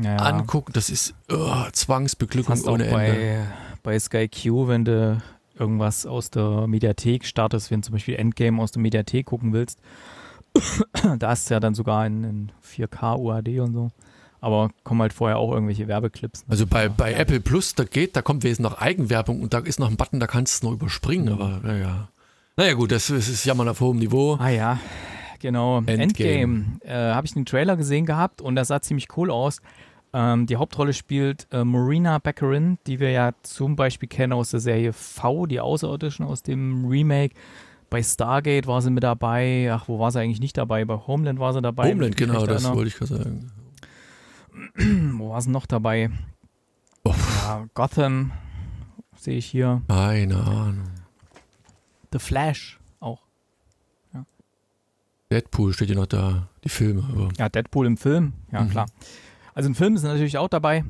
[0.00, 0.72] ja, angucken.
[0.72, 2.94] Das ist oh, das Zwangsbeglückung auch ohne Ende.
[2.94, 3.46] bei,
[3.82, 5.20] bei Sky Q, wenn du
[5.62, 9.78] irgendwas aus der Mediathek startest, wenn du zum Beispiel Endgame aus der Mediathek gucken willst.
[11.18, 13.90] da hast du ja dann sogar in, in 4K UHD und so.
[14.40, 16.40] Aber kommen halt vorher auch irgendwelche Werbeclips.
[16.40, 16.46] ne?
[16.50, 16.88] Also bei, Ja.
[16.96, 19.96] bei Apple Plus, da geht, da kommt wesentlich noch Eigenwerbung und da ist noch ein
[19.96, 21.32] Button, da kannst du es noch überspringen, Mhm.
[21.40, 22.08] aber naja.
[22.56, 24.34] Naja gut, das, das ist Jammern auf hohem Niveau.
[24.40, 24.78] Ah ja,
[25.38, 25.78] genau.
[25.78, 26.02] Endgame.
[26.02, 26.64] Endgame.
[26.80, 29.62] Äh, Habe ich den Trailer gesehen gehabt und das sah ziemlich cool aus.
[30.14, 34.60] Ähm, die Hauptrolle spielt äh, Marina Baccarin, die wir ja zum Beispiel kennen aus der
[34.60, 37.34] Serie V, die Außerirdischen aus dem Remake.
[37.88, 39.70] Bei Stargate war sie mit dabei.
[39.72, 40.84] Ach, wo war sie eigentlich nicht dabei?
[40.84, 41.90] Bei Homeland war sie dabei.
[41.90, 43.52] Homeland, genau, das wollte ich gerade sagen.
[45.18, 46.10] Wo war sie noch dabei?
[47.04, 47.14] Oh.
[47.44, 48.32] Ja, Gotham
[49.16, 49.80] sehe ich hier.
[49.88, 50.90] Keine Ahnung.
[52.12, 53.22] The Flash auch.
[55.30, 57.02] Deadpool steht ja noch da, die Filme.
[57.10, 58.70] Aber Ja, Deadpool im Film, ja Mhm.
[58.70, 58.86] klar.
[59.54, 60.84] Also ein Film ist natürlich auch dabei.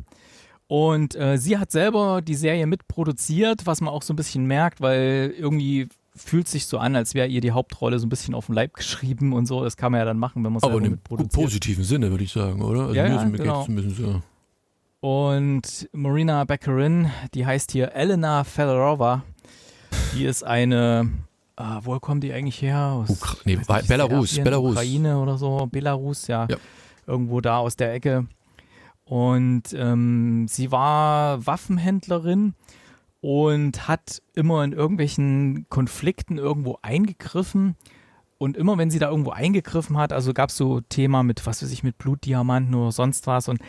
[0.69, 4.81] Und äh, sie hat selber die Serie mitproduziert, was man auch so ein bisschen merkt,
[4.81, 8.47] weil irgendwie fühlt sich so an, als wäre ihr die Hauptrolle so ein bisschen auf
[8.47, 9.65] den Leib geschrieben und so.
[9.65, 12.25] Das kann man ja dann machen, wenn man es aber in einem positiven Sinne, würde
[12.25, 12.83] ich sagen, oder?
[12.83, 13.59] Also Ja, ja, genau.
[13.59, 14.23] geht's ein bisschen so.
[15.07, 19.25] Und Marina Baccarin, die heißt hier Elena Fedorova.
[20.15, 21.11] Die ist eine,
[21.57, 22.79] ah, wo kommt die eigentlich her?
[22.79, 23.57] Aus, Ukra nee,
[23.89, 24.73] Belarus, Serbien, Belarus.
[24.73, 26.47] Ukraine oder so, Belarus, ja.
[26.49, 26.57] Ja.
[27.07, 28.27] Irgendwo da aus der Ecke.
[29.13, 32.55] Und ähm, sie war Waffenhändlerin
[33.21, 37.77] und hat immer in irgendwelchen Konflikten irgendwo eingegriffen.
[38.39, 41.63] Und immer wenn sie da irgendwo eingegriffen hat, also gab es so Thema mit, was
[41.63, 43.49] weiß ich, mit Blutdiamanten oder sonst was.
[43.49, 43.61] Und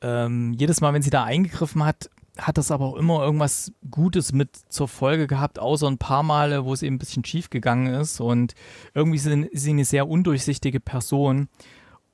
[0.00, 4.32] ähm, jedes Mal, wenn sie da eingegriffen hat, hat das aber auch immer irgendwas Gutes
[4.32, 7.92] mit zur Folge gehabt, außer ein paar Male, wo es eben ein bisschen schief gegangen
[7.92, 8.18] ist.
[8.18, 8.54] Und
[8.94, 11.48] irgendwie sind- sie eine sehr undurchsichtige Person.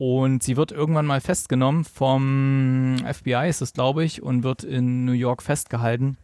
[0.00, 5.04] Und sie wird irgendwann mal festgenommen vom FBI, ist es, glaube ich, und wird in
[5.04, 6.16] New York festgehalten.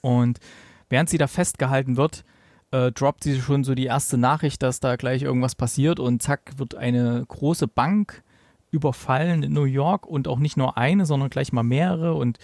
[0.00, 0.40] Und
[0.88, 2.24] während sie da festgehalten wird,
[2.72, 6.00] äh, droppt sie schon so die erste Nachricht, dass da gleich irgendwas passiert.
[6.00, 8.24] Und zack, wird eine große Bank
[8.72, 10.04] überfallen in New York.
[10.04, 12.14] Und auch nicht nur eine, sondern gleich mal mehrere.
[12.14, 12.38] Und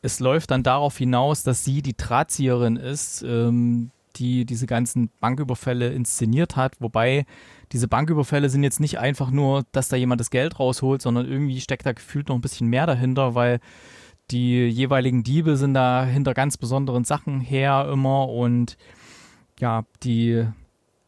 [0.00, 5.90] es läuft dann darauf hinaus, dass sie die Drahtzieherin ist, ähm, die diese ganzen Banküberfälle
[5.92, 7.26] inszeniert hat, wobei
[7.72, 11.60] diese Banküberfälle sind jetzt nicht einfach nur, dass da jemand das Geld rausholt, sondern irgendwie
[11.60, 13.60] steckt da gefühlt noch ein bisschen mehr dahinter, weil
[14.30, 18.76] die jeweiligen Diebe sind da hinter ganz besonderen Sachen her immer und
[19.60, 20.46] ja, die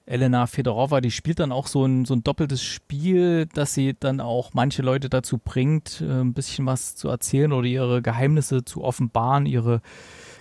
[0.05, 4.21] Elena Fedorova, die spielt dann auch so ein, so ein doppeltes Spiel, dass sie dann
[4.21, 8.83] auch manche Leute dazu bringt, äh, ein bisschen was zu erzählen oder ihre Geheimnisse zu
[8.83, 9.81] offenbaren, ihre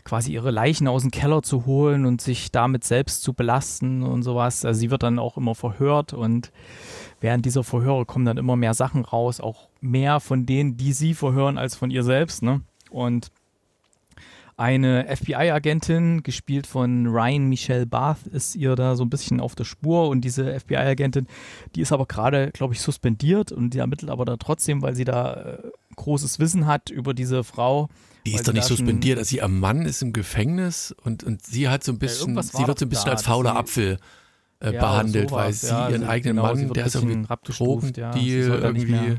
[0.03, 4.23] quasi ihre Leichen aus dem Keller zu holen und sich damit selbst zu belasten und
[4.23, 4.65] sowas.
[4.65, 6.51] Also sie wird dann auch immer verhört und
[7.19, 11.13] während dieser Verhöre kommen dann immer mehr Sachen raus, auch mehr von denen, die sie
[11.13, 12.43] verhören, als von ihr selbst.
[12.43, 12.61] Ne?
[12.89, 13.31] Und
[14.61, 19.63] eine FBI-Agentin, gespielt von Ryan Michelle Barth, ist ihr da so ein bisschen auf der
[19.63, 20.07] Spur.
[20.07, 21.25] Und diese FBI-Agentin,
[21.75, 25.03] die ist aber gerade, glaube ich, suspendiert und die ermittelt aber da trotzdem, weil sie
[25.03, 25.57] da äh,
[25.95, 27.89] großes Wissen hat über diese Frau.
[28.25, 31.83] Die ist doch nicht suspendiert, also ihr Mann ist im Gefängnis und, und sie hat
[31.83, 33.97] so ein bisschen, war sie wird so ein bisschen als fauler Apfel
[34.59, 36.95] äh, Ja, behandelt, sowas, weil sie ja, ihren sie- eigenen genau, Mann, wird der ist
[36.95, 37.35] irgendwie ja.
[37.35, 39.17] Drogendeal soll da nicht irgendwie.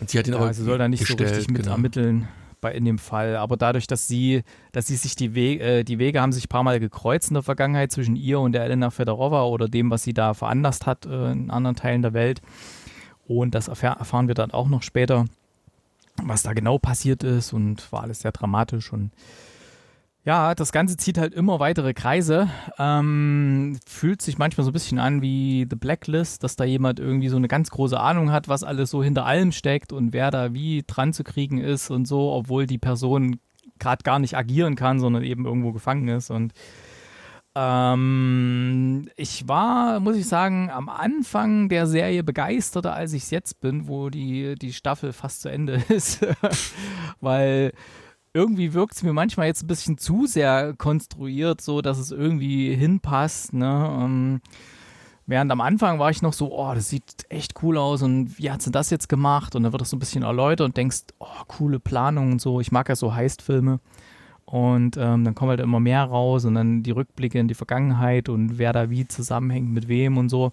[0.00, 1.72] Und sie hat ihn Ja, aber sie soll da nicht gestellt, so richtig mit genau.
[1.74, 2.28] ermitteln
[2.60, 3.36] bei in dem Fall.
[3.36, 6.48] Aber dadurch, dass sie, dass sie sich die Wege, äh, die Wege haben sich ein
[6.48, 10.02] paar Mal gekreuzt in der Vergangenheit zwischen ihr und der Elena Fedorova oder dem, was
[10.04, 12.40] sie da veranlasst hat äh, in anderen Teilen der Welt.
[13.26, 15.24] Und das erfahr erfahren wir dann auch noch später,
[16.24, 19.12] was da genau passiert ist und war alles sehr dramatisch und
[20.22, 22.50] ja, das Ganze zieht halt immer weitere Kreise.
[22.78, 27.30] Ähm, fühlt sich manchmal so ein bisschen an wie The Blacklist, dass da jemand irgendwie
[27.30, 30.52] so eine ganz große Ahnung hat, was alles so hinter allem steckt und wer da
[30.52, 33.40] wie dran zu kriegen ist und so, obwohl die Person
[33.78, 36.30] gerade gar nicht agieren kann, sondern eben irgendwo gefangen ist.
[36.30, 36.52] Und
[37.56, 43.60] Ähm, ich war, muss ich sagen, am Anfang der Serie begeisterter, als ich es jetzt
[43.60, 46.24] bin, wo die, die Staffel fast zu Ende ist.
[47.20, 47.72] Weil
[48.32, 52.74] irgendwie wirkt es mir manchmal jetzt ein bisschen zu sehr konstruiert, so dass es irgendwie
[52.74, 53.52] hinpasst.
[53.52, 53.98] Ne?
[54.00, 54.40] Ähm,
[55.26, 58.52] während am Anfang war ich noch so, oh, das sieht echt cool aus und wie
[58.52, 59.56] hat sie das jetzt gemacht?
[59.56, 62.60] Und dann wird das so ein bisschen erläutert und denkst, oh, coole Planung und so.
[62.60, 63.80] Ich mag ja so Heist-Filme.
[64.50, 68.28] Und ähm, dann kommen halt immer mehr raus und dann die Rückblicke in die Vergangenheit
[68.28, 70.50] und wer da wie zusammenhängt mit wem und so.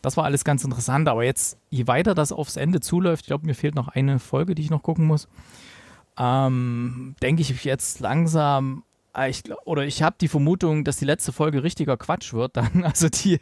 [0.00, 3.46] Das war alles ganz interessant, aber jetzt, je weiter das aufs Ende zuläuft, ich glaube,
[3.46, 5.28] mir fehlt noch eine Folge, die ich noch gucken muss,
[6.18, 8.84] ähm, denke ich jetzt langsam,
[9.28, 12.84] ich, oder ich habe die Vermutung, dass die letzte Folge richtiger Quatsch wird dann.
[12.92, 13.38] Also die,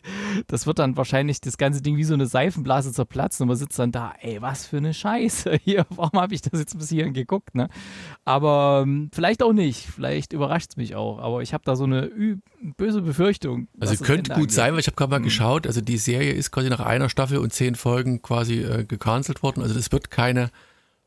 [0.47, 3.79] das wird dann wahrscheinlich das ganze Ding wie so eine Seifenblase zerplatzen und man sitzt
[3.79, 5.87] dann da, ey, was für eine Scheiße hier.
[5.91, 7.69] Warum habe ich das jetzt bis hierhin geguckt, ne?
[8.25, 9.87] Aber ähm, vielleicht auch nicht.
[9.87, 11.19] Vielleicht überrascht es mich auch.
[11.19, 12.11] Aber ich habe da so eine
[12.77, 13.69] böse Befürchtung.
[13.81, 14.53] Also könnte gut angeht.
[14.53, 15.25] sein, weil ich habe gerade mal mhm.
[15.25, 15.67] geschaut.
[15.67, 19.63] Also die Serie ist quasi nach einer Staffel und zehn Folgen quasi äh, gecancelt worden.
[19.63, 20.51] Also das wird keine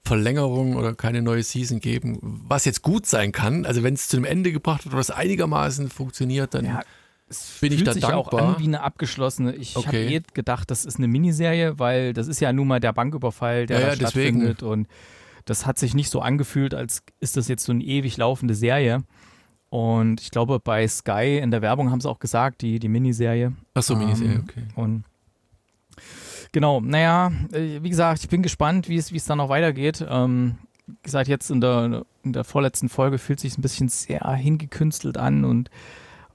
[0.06, 3.66] Verlängerung oder keine neue Season geben, was jetzt gut sein kann.
[3.66, 6.82] Also wenn es zu einem Ende gebracht wird, was einigermaßen funktioniert, dann ja,
[7.62, 8.42] bin ich da sich dankbar.
[8.42, 9.56] auch an wie eine abgeschlossene.
[9.56, 9.88] Ich okay.
[9.88, 13.66] habe eh gedacht, das ist eine Miniserie, weil das ist ja nun mal der Banküberfall,
[13.66, 14.72] der ja, da ja, stattfindet deswegen.
[14.72, 14.88] und
[15.46, 19.04] das hat sich nicht so angefühlt, als ist das jetzt so eine ewig laufende Serie.
[19.70, 23.54] Und ich glaube, bei Sky in der Werbung haben sie auch gesagt, die, die Miniserie.
[23.74, 24.64] Ach so, Miniserie, ähm, okay.
[24.76, 25.04] Und
[26.54, 30.06] Genau, naja, äh, wie gesagt, ich bin gespannt, wie es, wie es dann noch weitergeht.
[30.08, 34.32] Ähm, wie gesagt, jetzt in der, in der vorletzten Folge fühlt sich ein bisschen sehr
[34.34, 35.72] hingekünstelt an und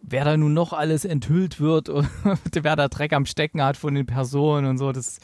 [0.02, 2.08] wer da nun noch alles enthüllt wird und
[2.52, 5.20] wer da Dreck am Stecken hat von den Personen und so, das,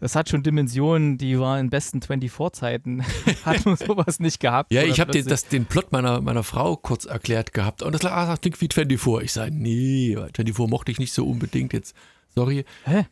[0.00, 3.04] das hat schon Dimensionen, die war in besten 24-Zeiten.
[3.44, 4.72] hat man sowas nicht gehabt.
[4.72, 8.26] Ja, ich habe den, den Plot meiner, meiner Frau kurz erklärt gehabt und das, ah,
[8.26, 9.24] das klingt wie 24.
[9.24, 11.94] Ich sage, nee, 24 mochte ich nicht so unbedingt jetzt.
[12.34, 12.64] Sorry.
[12.84, 13.06] Hä?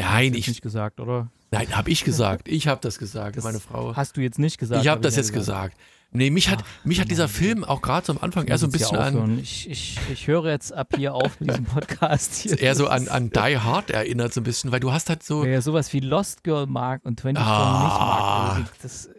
[0.00, 1.30] Nein, ich nicht gesagt, oder?
[1.50, 2.48] Nein, habe ich gesagt.
[2.48, 3.96] Ich habe das gesagt, das meine Frau.
[3.96, 4.82] Hast du jetzt nicht gesagt?
[4.82, 5.74] Ich habe das jetzt gesagt.
[5.74, 5.90] gesagt.
[6.12, 8.66] Nee, mich hat, Ach, mich hat dieser Film auch gerade so am Anfang eher so
[8.66, 9.38] ein bisschen an.
[9.38, 12.34] Ich, ich, ich höre jetzt ab hier auf mit diesem Podcast.
[12.34, 12.58] Hier.
[12.58, 15.44] Eher so an, an Die Hard erinnert so ein bisschen, weil du hast halt so.
[15.44, 18.54] Ja sowas wie Lost Girl mag und 24 ah.
[18.56, 18.72] nicht mag.
[18.72, 19.10] Also das,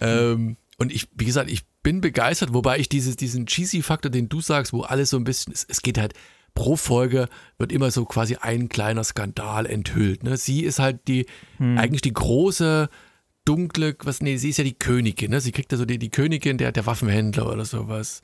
[0.00, 4.28] ähm, und ich, wie gesagt, ich bin begeistert, wobei ich dieses, diesen cheesy Faktor, den
[4.28, 6.14] du sagst, wo alles so ein bisschen, es, es geht halt
[6.54, 10.22] pro Folge wird immer so quasi ein kleiner Skandal enthüllt.
[10.22, 10.36] Ne?
[10.36, 11.26] Sie ist halt die,
[11.58, 11.78] hm.
[11.78, 12.88] eigentlich die große,
[13.44, 15.40] dunkle, was, nee, sie ist ja die Königin, ne?
[15.40, 18.22] Sie kriegt ja so die, die Königin der, der Waffenhändler oder sowas.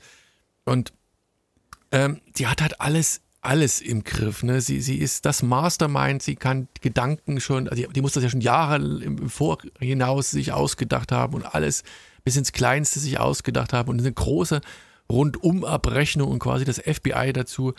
[0.65, 0.93] Und
[1.91, 4.43] ähm, die hat halt alles, alles im Griff.
[4.43, 4.61] Ne?
[4.61, 8.29] Sie, sie ist das Mastermind, sie kann Gedanken schon, also die, die muss das ja
[8.29, 11.83] schon Jahre im Vorhinaus sich ausgedacht haben und alles
[12.23, 14.61] bis ins Kleinste sich ausgedacht haben und eine große
[15.11, 17.73] Rundumabrechnung und quasi das FBI dazu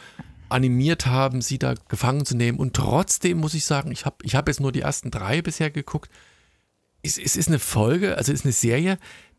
[0.51, 2.59] animiert haben, sie da gefangen zu nehmen.
[2.59, 5.71] Und trotzdem muss ich sagen, ich habe ich hab jetzt nur die ersten drei bisher
[5.71, 6.11] geguckt.
[7.03, 8.99] Es, es ist eine Folge, also es ist eine Serie,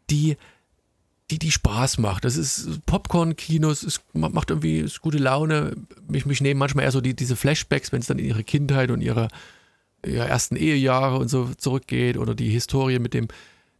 [0.09, 0.37] die,
[1.29, 2.25] die, die Spaß macht.
[2.25, 5.75] Das ist Popcorn-Kino, es macht irgendwie ist gute Laune.
[6.07, 8.91] Mich, mich nehmen manchmal eher so die, diese Flashbacks, wenn es dann in ihre Kindheit
[8.91, 9.27] und ihre,
[10.05, 13.27] ihre ersten Ehejahre und so zurückgeht oder die Historie mit dem,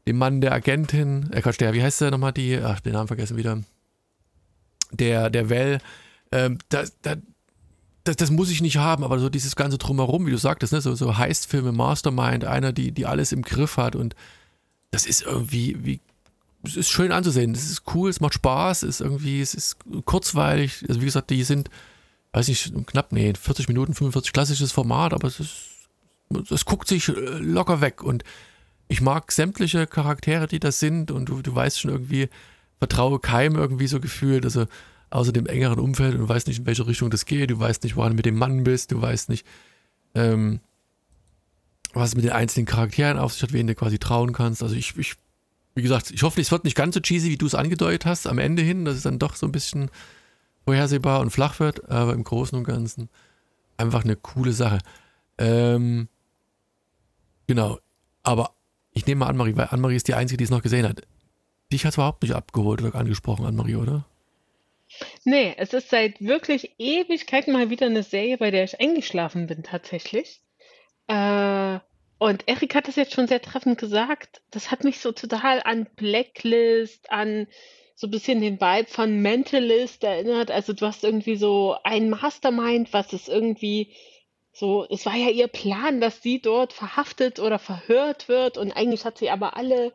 [0.08, 1.32] dem Mann der Agentin.
[1.32, 2.58] Äh, Quatsch, der, wie heißt der nochmal die?
[2.58, 3.64] Ach, den Namen vergessen wieder.
[4.92, 5.80] Der, der Well
[6.32, 7.16] ähm, da, da,
[8.04, 10.82] das, das, muss ich nicht haben, aber so dieses ganze Drumherum, wie du sagtest, ne?
[10.82, 14.16] so, so Heist-Filme, Mastermind, einer, die, die alles im Griff hat und
[14.92, 16.00] das ist irgendwie, wie,
[16.64, 19.78] es ist schön anzusehen, es ist cool, es macht Spaß, es ist irgendwie, es ist
[20.06, 21.70] kurzweilig, also wie gesagt, die sind,
[22.34, 25.56] weiß nicht, knapp, nee, 40 Minuten, 45 klassisches Format, aber es ist,
[26.50, 28.24] es guckt sich äh, locker weg und
[28.88, 32.30] ich mag sämtliche Charaktere, die das sind und du, du weißt schon irgendwie,
[32.80, 34.66] vertraue keinem irgendwie so gefühlt, also
[35.12, 37.84] außer dem engeren Umfeld und du weißt nicht, in welche Richtung das geht, du weißt
[37.84, 39.46] nicht, woran du mit dem Mann bist, du weißt nicht,
[40.16, 40.60] ähm,
[41.94, 44.64] was es mit den einzelnen Charakteren auf sich hat, wen du quasi trauen kannst.
[44.64, 45.16] Also ich, ich
[45.76, 48.28] wie gesagt, ich hoffe, es wird nicht ganz so cheesy, wie du es angedeutet hast,
[48.28, 49.90] am Ende hin, dass es dann doch so ein bisschen
[50.66, 53.10] vorhersehbar und flach wird, aber im Großen und Ganzen
[53.78, 54.80] einfach eine coole Sache.
[55.38, 56.08] Ähm,
[57.48, 57.80] genau,
[58.24, 58.52] aber
[58.92, 61.02] ich nehme mal Anne-Marie, weil Anne-Marie ist die Einzige, die es noch gesehen hat.
[61.72, 64.06] Dich hat es überhaupt nicht abgeholt oder angesprochen, Anne-Marie, oder?
[65.24, 69.64] Nee, es ist seit wirklich Ewigkeiten mal wieder eine Serie, bei der ich eingeschlafen bin
[69.64, 70.42] tatsächlich.
[71.08, 71.80] Äh,
[72.18, 74.42] und Erik hat das jetzt schon sehr treffend gesagt.
[74.52, 77.48] Das hat mich so total an Blacklist, an
[77.96, 80.52] so ein bisschen den Vibe von Mentalist erinnert.
[80.52, 83.94] Also du hast irgendwie so ein Mastermind, was es irgendwie
[84.54, 89.06] so, es war ja ihr Plan, dass sie dort verhaftet oder verhört wird und eigentlich
[89.06, 89.94] hat sie aber alle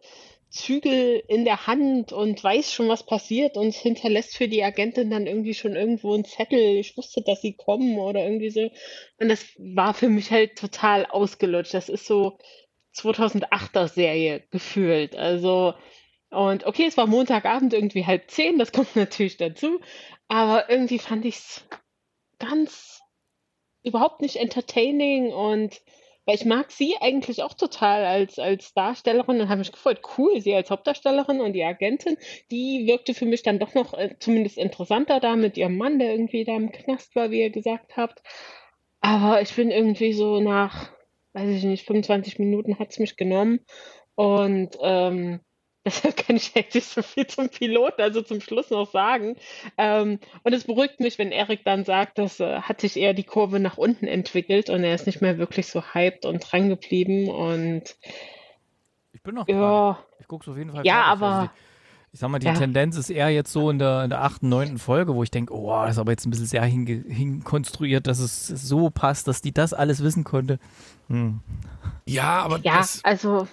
[0.57, 5.27] Zügel in der Hand und weiß schon, was passiert und hinterlässt für die Agentin dann
[5.27, 6.79] irgendwie schon irgendwo einen Zettel.
[6.79, 8.71] Ich wusste, dass sie kommen oder irgendwie so.
[9.19, 11.75] Und das war für mich halt total ausgelutscht.
[11.75, 12.39] Das ist so
[12.97, 15.15] 2008er Serie gefühlt.
[15.15, 15.75] Also,
[16.31, 19.81] und okay, es war Montagabend irgendwie halb zehn, das kommt natürlich dazu.
[20.29, 21.65] Aber irgendwie fand ich es
[22.39, 23.01] ganz
[23.83, 25.81] überhaupt nicht entertaining und
[26.27, 30.41] weil ich mag sie eigentlich auch total als, als Darstellerin und habe mich gefreut, cool,
[30.41, 32.17] sie als Hauptdarstellerin und die Agentin,
[32.51, 36.11] die wirkte für mich dann doch noch äh, zumindest interessanter da mit ihrem Mann, der
[36.11, 38.23] irgendwie da im Knast war, wie ihr gesagt habt.
[39.01, 40.91] Aber ich bin irgendwie so nach,
[41.33, 43.61] weiß ich nicht, 25 Minuten hat es mich genommen
[44.17, 45.41] und ähm,
[45.87, 49.37] Deshalb kann ich jetzt nicht so viel zum Piloten, also zum Schluss noch sagen.
[49.79, 53.23] Ähm, und es beruhigt mich, wenn Erik dann sagt, das äh, hat sich eher die
[53.23, 57.29] Kurve nach unten entwickelt und er ist nicht mehr wirklich so hyped und dran geblieben.
[57.29, 57.95] Und
[59.13, 59.97] ich bin noch ja, dran.
[60.19, 60.85] Ich gucke es auf jeden Fall.
[60.85, 61.23] Ja, fertig.
[61.23, 61.27] aber.
[61.27, 61.51] Also die,
[62.13, 62.55] ich sag mal, die Ja.
[62.55, 65.53] Tendenz ist eher jetzt so in der, in der achten, neunten Folge, wo ich denke,
[65.55, 69.53] oh, das ist aber jetzt ein bisschen sehr hinkonstruiert, dass es so passt, dass die
[69.53, 70.59] das alles wissen konnte.
[71.09, 71.41] Hm.
[72.07, 73.47] Ja, aber Ja, das, also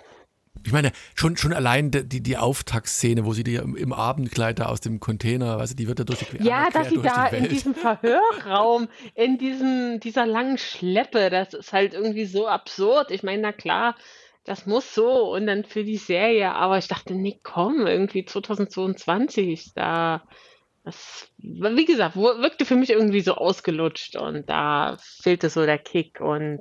[0.66, 4.66] ich meine, schon, schon allein die, die, Auftaktszene, wo sie die im, im Abendkleid da
[4.66, 7.76] aus dem Container, also die wird da durch die Ja, dass sie da in diesem
[7.76, 13.12] Verhörraum, in diesem, dieser langen Schleppe, das ist halt irgendwie so absurd.
[13.12, 13.96] Ich meine, na klar,
[14.46, 19.72] das muss so und dann für die Serie, aber ich dachte, nee, komm, irgendwie 2022,
[19.74, 20.24] da,
[20.84, 26.20] das, wie gesagt, wirkte für mich irgendwie so ausgelutscht und da fehlte so der Kick
[26.20, 26.60] und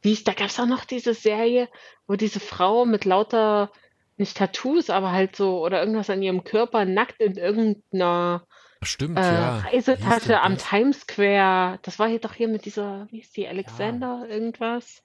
[0.00, 1.68] wie ich, da gab es auch noch diese Serie,
[2.06, 3.70] wo diese Frau mit lauter,
[4.16, 8.46] nicht Tattoos, aber halt so, oder irgendwas an ihrem Körper nackt in irgendeiner
[8.82, 9.58] Stimmt, äh, ja.
[9.58, 10.68] Reisetasche am das?
[10.68, 11.78] Times Square.
[11.82, 15.02] Das war hier doch hier mit dieser, wie ist die, Alexander irgendwas?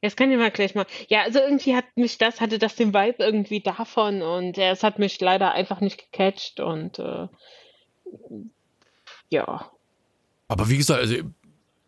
[0.00, 0.86] Ja, das kann ich mal gleich mal.
[1.08, 4.82] Ja, also irgendwie hat mich das, hatte das den Vibe irgendwie davon und ja, es
[4.82, 7.28] hat mich leider einfach nicht gecatcht und äh,
[9.28, 9.70] ja.
[10.48, 11.16] Aber wie gesagt, also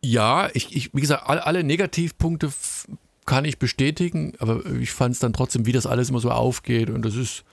[0.03, 2.51] ja, ich, ich wie gesagt, alle, alle Negativpunkte
[3.31, 6.91] kann ich bestätigen, aber ich fand es dann trotzdem, wie das alles immer so aufgeht
[6.91, 7.45] und das ist,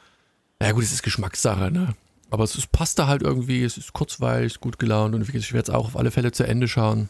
[0.60, 1.94] na gut, es ist Geschmackssache, ne?
[2.32, 5.54] Aber es ist, passt da halt irgendwie, es ist kurzweilig, ist gut gelaunt und ich
[5.54, 7.10] werde es auch auf alle Fälle zu Ende schauen.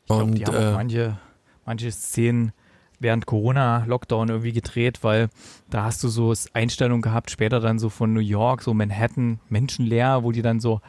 [0.00, 1.18] Ich glaube, die haben äh, auch manche,
[1.66, 2.52] manche Szenen
[3.00, 5.28] während Corona-Lockdown irgendwie gedreht, weil
[5.68, 10.22] da hast du so Einstellungen gehabt, später dann so von New York, so Manhattan, menschenleer,
[10.22, 10.80] wo die dann so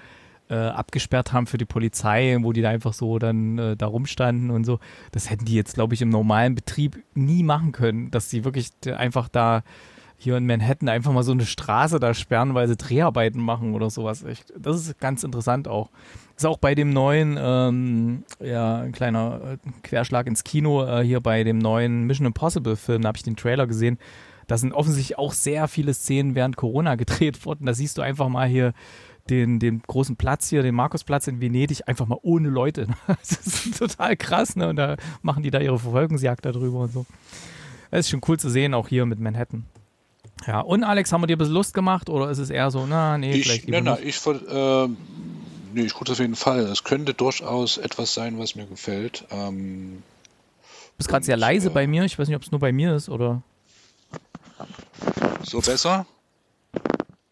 [0.50, 4.52] äh, abgesperrt haben für die Polizei, wo die da einfach so dann äh, da rumstanden
[4.52, 4.80] und so.
[5.12, 8.70] Das hätten die jetzt, glaube ich, im normalen Betrieb nie machen können, dass sie wirklich
[8.86, 9.64] einfach da
[10.18, 13.90] hier in Manhattan einfach mal so eine Straße da sperren, weil sie Dreharbeiten machen oder
[13.90, 14.24] sowas.
[14.24, 15.90] Echt, das ist ganz interessant auch.
[16.38, 21.20] Ist auch bei dem neuen, ähm, ja, ein kleiner äh, Querschlag ins Kino, äh, hier
[21.22, 23.98] bei dem neuen Mission Impossible Film, da habe ich den Trailer gesehen.
[24.48, 27.66] Da sind offensichtlich auch sehr viele Szenen während Corona gedreht worden.
[27.66, 28.74] Da siehst du einfach mal hier
[29.30, 32.88] den, den großen Platz hier, den Markusplatz in Venedig, einfach mal ohne Leute.
[33.08, 34.70] Das ist total krass, ne?
[34.70, 37.06] Und da machen die da ihre Verfolgungsjagd darüber und so.
[37.92, 39.66] Das ist schon cool zu sehen, auch hier mit Manhattan.
[40.46, 42.86] Ja, und Alex, haben wir dir ein bisschen Lust gemacht oder ist es eher so,
[42.86, 44.22] na, nee, vielleicht Ich, lieber nein, nein, ich,
[44.52, 44.98] ähm,
[45.74, 46.60] nee, ich gucke auf jeden Fall.
[46.60, 49.26] Es könnte durchaus etwas sein, was mir gefällt.
[49.32, 50.04] Ähm,
[50.96, 52.06] Du bist gerade sehr leise äh, bei mir.
[52.06, 53.42] Ich weiß nicht, ob es nur bei mir ist oder.
[55.44, 56.06] so besser?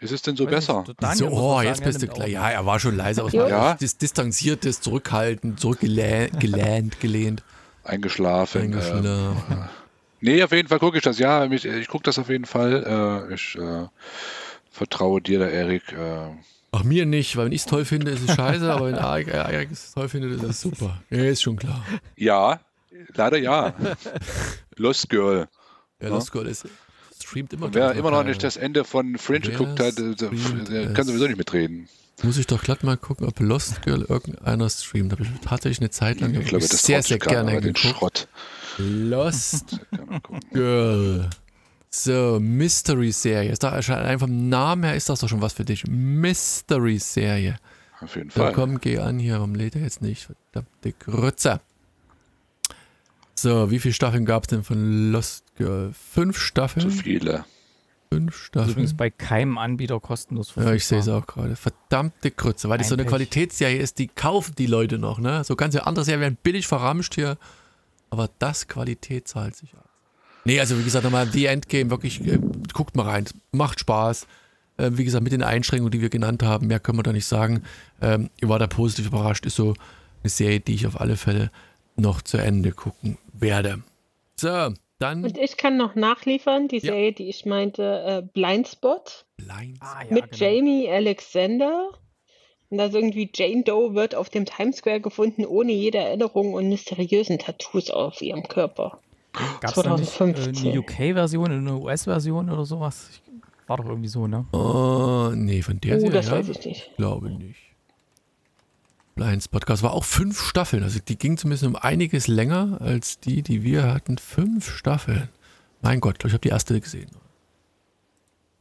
[0.04, 0.84] Ist es denn so Weiß nicht, besser?
[0.86, 2.28] so Daniel so, muss oh, jetzt bist du klar.
[2.28, 3.48] Ja, er war schon leise aus Jo.
[3.48, 3.76] Ja.
[3.76, 7.44] Dis distanziertes, zurückhaltend, zurückgelehnt, gelehnt, gelehnt,
[7.86, 8.62] Eingeschlafen.
[8.62, 9.70] Äh, eingeschlafen.
[10.20, 11.20] nee, auf jeden Fall gucke ich das.
[11.20, 13.28] Ja, mich, ich gucke das auf jeden Fall.
[13.30, 13.88] Äh, ich äh,
[14.72, 15.94] vertraue dir da, Erik.
[15.94, 16.32] Äh,
[16.74, 19.28] Ach, mir nicht, weil wenn ich es toll finde, ist es scheiße, aber wenn Erik
[19.30, 21.02] Erik es toll findet, ist es super.
[21.10, 21.86] Ja, ist schon klar.
[22.18, 22.60] ja,
[23.14, 23.74] leider ja.
[24.76, 25.48] Lost Girl.
[26.02, 26.68] Ja, Lost Girl ist,
[27.34, 30.94] streamt immer Und wer noch immer noch nicht das Ende von Fringe geguckt hat, der,
[30.94, 31.88] kann sowieso nicht mitreden.
[32.22, 35.12] Muss ich doch glatt mal gucken, ob Lost Girl irgendeiner streamt.
[35.12, 37.98] Habe ich tatsächlich eine Zeit lang Ich glaube, das sehr, sehr gerne den geguckt.
[37.98, 38.28] Schrott.
[38.78, 39.80] Lost.
[40.54, 41.30] Girl.
[41.90, 43.56] So, Mystery-Serie.
[43.62, 45.86] Allein vom Namen her ist das doch schon was für dich.
[45.88, 47.58] Mystery-Serie.
[48.00, 48.52] Auf jeden Fall.
[48.54, 49.36] komm, geh an hier.
[49.36, 50.28] Warum lädt er jetzt nicht?
[50.52, 51.62] Verdammte Grütze.
[53.36, 56.92] So, wie viele Staffeln gab es denn von Lost Fünf Zu Staffeln?
[56.92, 57.46] viele.
[58.12, 58.72] Fünf Das ist Staffeln.
[58.72, 61.56] übrigens bei keinem Anbieter kostenlos Ja, ich sehe es auch gerade.
[61.56, 63.10] Verdammte Grütze, weil das so eine Pech.
[63.12, 65.44] Qualitätsserie ist, die kaufen die Leute noch, ne?
[65.44, 67.38] So ganze andere Serien werden billig verramscht hier,
[68.10, 69.80] aber das Qualität zahlt sich aus.
[70.46, 72.38] Nee, also wie gesagt, nochmal The Endgame, wirklich, äh,
[72.74, 74.28] guckt mal rein, macht Spaß.
[74.78, 77.26] Äh, wie gesagt, mit den Einschränkungen, die wir genannt haben, mehr können wir da nicht
[77.28, 77.64] sagen.
[78.02, 79.74] Ähm, ihr war da positiv überrascht, ist so
[80.22, 81.50] eine Serie, die ich auf alle Fälle
[81.96, 83.82] noch zu Ende gucken werde.
[84.36, 86.94] So, Dann Und ich kann noch nachliefern, die Ja.
[86.94, 89.78] Serie, die ich meinte, äh, Blindspot Blind.
[89.82, 90.46] Ah, mit genau.
[90.46, 91.90] Jamie Alexander.
[92.70, 96.54] Und da ist irgendwie Jane Doe wird auf dem Times Square gefunden, ohne jede Erinnerung
[96.54, 99.00] und mysteriösen Tattoos auf ihrem Körper.
[99.62, 100.70] Gab es äh, 2015.
[100.70, 103.22] eine UK-Version, eine US-Version oder sowas?
[103.68, 104.46] War doch irgendwie so, ne?
[104.54, 106.32] Oh, nee, von der Oh, Serie, das ja?
[106.34, 106.92] weiß ich nicht.
[106.98, 107.73] Glaube nicht.
[109.16, 110.84] Blinds Podcast war auch fünf Staffeln.
[110.84, 114.18] Also die ging zumindest um einiges länger als die, die wir hatten.
[114.18, 115.30] Fünf Staffeln.
[115.82, 117.10] Mein Gott, ich habe die erste gesehen.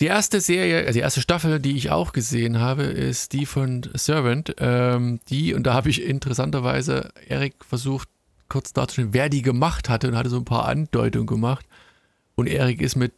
[0.00, 3.88] Die erste Serie, also die erste Staffel, die ich auch gesehen habe, ist die von
[3.94, 4.54] Servant.
[4.58, 8.08] Ähm, die, und da habe ich interessanterweise Erik versucht,
[8.48, 11.64] kurz darzustellen, wer die gemacht hatte und hatte so ein paar Andeutungen gemacht.
[12.34, 13.12] Und Erik ist mit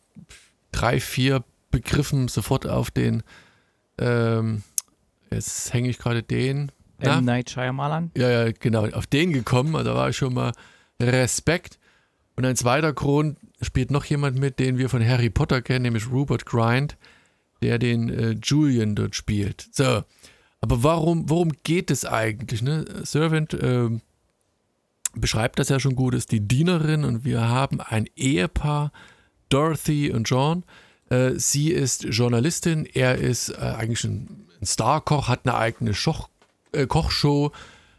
[0.73, 3.23] drei, vier Begriffen sofort auf den,
[3.99, 4.63] ähm,
[5.31, 7.19] jetzt hänge ich gerade den, na?
[7.19, 7.25] M.
[7.25, 8.11] Night Shyamalan.
[8.17, 10.53] ja, ja, genau, auf den gekommen, also da war ich schon mal
[11.01, 11.79] Respekt.
[12.37, 16.11] Und ein zweiter Grund spielt noch jemand mit, den wir von Harry Potter kennen, nämlich
[16.11, 16.97] Rupert Grind,
[17.63, 19.69] der den äh, Julian dort spielt.
[19.73, 20.03] So,
[20.61, 22.63] aber warum, worum geht es eigentlich?
[22.63, 22.85] Ne?
[23.05, 24.01] Servant ähm,
[25.15, 28.93] beschreibt das ja schon gut, ist die Dienerin und wir haben ein Ehepaar,
[29.49, 30.65] Dorothy und John.
[31.11, 36.29] Äh, sie ist Journalistin, er ist äh, eigentlich ein, ein Starkoch, hat eine eigene Schoch,
[36.75, 37.53] äh, Kochshow,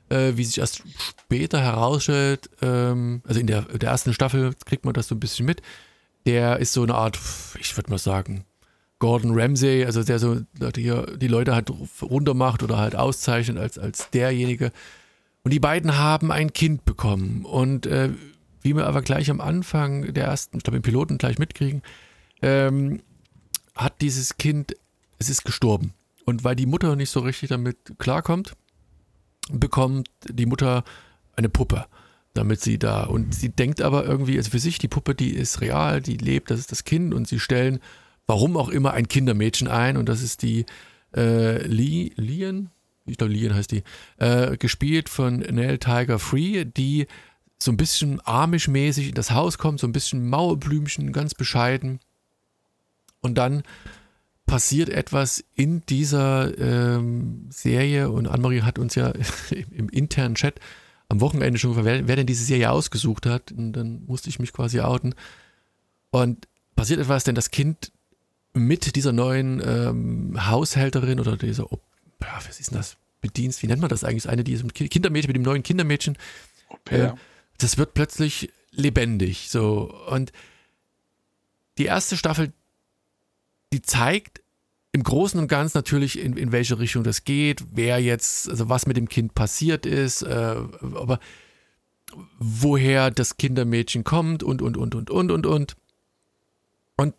[0.10, 4.94] äh, wie sich erst später herausstellt, ähm, also in der, der ersten Staffel kriegt man
[4.94, 5.62] das so ein bisschen mit.
[6.26, 7.20] Der ist so eine Art,
[7.60, 8.46] ich würde mal sagen,
[9.00, 10.42] Gordon Ramsay, also der so
[10.76, 11.70] hier die Leute halt
[12.02, 14.72] runtermacht oder halt auszeichnet als, als derjenige.
[15.44, 17.46] Und die beiden haben ein Kind bekommen.
[17.46, 18.10] Und äh,
[18.62, 21.84] wie wir aber gleich am Anfang der ersten, ich glaube im Piloten gleich mitkriegen,
[22.42, 23.02] ähm,
[23.76, 24.76] hat dieses Kind,
[25.20, 25.94] es ist gestorben.
[26.26, 28.56] Und weil die Mutter nicht so richtig damit klarkommt,
[29.52, 30.84] bekommt die Mutter
[31.36, 31.86] eine Puppe,
[32.34, 35.62] damit sie da, und sie denkt aber irgendwie, also für sich, die Puppe, die ist
[35.62, 37.80] real, die lebt, das ist das Kind und sie stellen,
[38.28, 40.66] warum auch immer, ein Kindermädchen ein und das ist die
[41.16, 42.72] äh, Lee, Lian,
[43.06, 43.84] ich glaube Lian heißt die,
[44.18, 47.06] äh, gespielt von Nell Tiger Free, die
[47.58, 52.00] so ein bisschen amish-mäßig in das Haus kommt, so ein bisschen Mauerblümchen, ganz bescheiden.
[53.22, 53.64] Und dann
[54.46, 59.10] passiert etwas in dieser ähm, Serie und Annemarie hat uns ja
[59.50, 60.60] im, im internen Chat
[61.10, 63.52] am Wochenende schon gefragt, wer, wer denn diese Serie ausgesucht hat.
[63.52, 65.16] Und dann musste ich mich quasi outen.
[66.12, 67.92] Und passiert etwas, denn das Kind
[68.54, 71.80] mit dieser neuen ähm, Haushälterin oder dieser, oh,
[72.20, 72.98] was ist denn das?
[73.22, 74.30] Bedienst, wie nennt man das eigentlich?
[74.30, 76.18] Eine, die ist mit Kindermädchen, mit dem neuen Kindermädchen.
[76.90, 77.12] Äh,
[77.58, 79.50] das wird plötzlich lebendig.
[79.50, 79.92] So.
[80.10, 80.32] Und
[81.78, 82.54] die erste Staffel,
[83.76, 84.42] die zeigt
[84.94, 88.88] im Großen und Ganzen natürlich, in, in welche Richtung das geht, wer jetzt, also was
[88.88, 91.20] mit dem Kind passiert ist, äh, aber
[92.40, 95.76] woher das Kindermädchen kommt und, und, und, und, und, und, und.
[96.96, 97.14] Und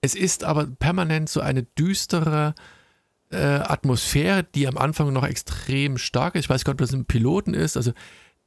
[0.00, 2.56] es ist aber permanent so eine düstere
[3.30, 6.46] äh, Atmosphäre, die am Anfang noch extrem stark ist.
[6.46, 7.76] Ich weiß gar nicht, ob das ein Piloten ist.
[7.76, 7.92] Also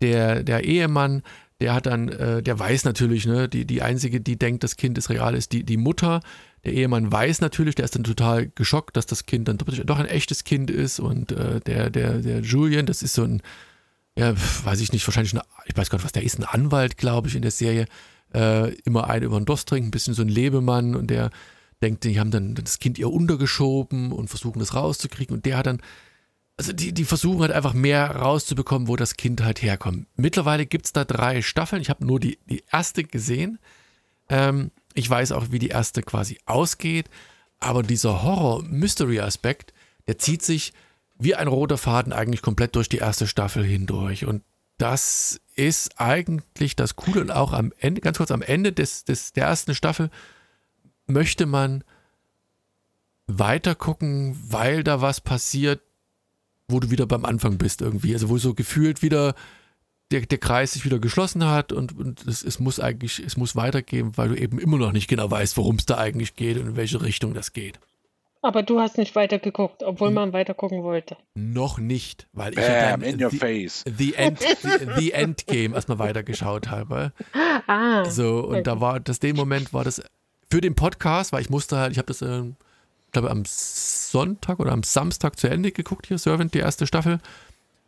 [0.02, 1.24] der, der Ehemann,
[1.62, 4.98] der hat dann, äh, der weiß natürlich, ne, die, die einzige, die denkt, das Kind
[4.98, 6.20] ist real, ist die, die Mutter.
[6.64, 10.06] Der Ehemann weiß natürlich, der ist dann total geschockt, dass das Kind dann doch ein
[10.06, 11.00] echtes Kind ist.
[11.00, 13.42] Und äh, der, der, der Julian, das ist so ein,
[14.18, 14.34] ja,
[14.64, 17.28] weiß ich nicht, wahrscheinlich, eine, ich weiß gar nicht, was der ist, ein Anwalt, glaube
[17.28, 17.86] ich, in der Serie.
[18.34, 21.30] Äh, immer einen über den Durst trinken, ein bisschen so ein Lebemann und der
[21.82, 25.68] denkt, die haben dann das Kind ihr untergeschoben und versuchen das rauszukriegen und der hat
[25.68, 25.82] dann,
[26.58, 30.08] also die, die versuchen halt einfach mehr rauszubekommen, wo das Kind halt herkommt.
[30.16, 33.60] Mittlerweile gibt es da drei Staffeln, ich habe nur die, die erste gesehen.
[34.30, 37.08] Ähm, ich weiß auch, wie die erste quasi ausgeht,
[37.60, 39.72] aber dieser Horror-Mystery-Aspekt,
[40.08, 40.74] der zieht sich
[41.20, 44.42] wie ein roter Faden eigentlich komplett durch die erste Staffel hindurch und
[44.80, 49.34] das ist eigentlich das Coole und auch am Ende, ganz kurz am Ende des, des,
[49.34, 50.10] der ersten Staffel
[51.06, 51.84] möchte man
[53.28, 55.82] weiter gucken, weil da was passiert,
[56.68, 58.14] wo du wieder beim Anfang bist irgendwie.
[58.14, 59.36] Also wo so gefühlt wieder
[60.12, 63.56] der, der Kreis sich wieder geschlossen hat und, und es, es muss eigentlich, es muss
[63.56, 66.68] weitergehen, weil du eben immer noch nicht genau weißt, worum es da eigentlich geht und
[66.68, 67.80] in welche Richtung das geht.
[68.42, 71.18] Aber du hast nicht weitergeguckt, obwohl man weitergucken wollte.
[71.34, 73.84] Noch nicht, weil ich ja Bam, dann in your the, face.
[73.98, 77.12] the, End, the, the Endgame erstmal weitergeschaut habe.
[77.70, 80.02] Ah, So, und da war das, den Moment war das
[80.50, 82.42] für den Podcast, weil ich musste halt, ich habe das, äh,
[83.08, 87.20] ich glaube, am Sonntag oder am Samstag zu Ende geguckt hier, Servant, die erste Staffel.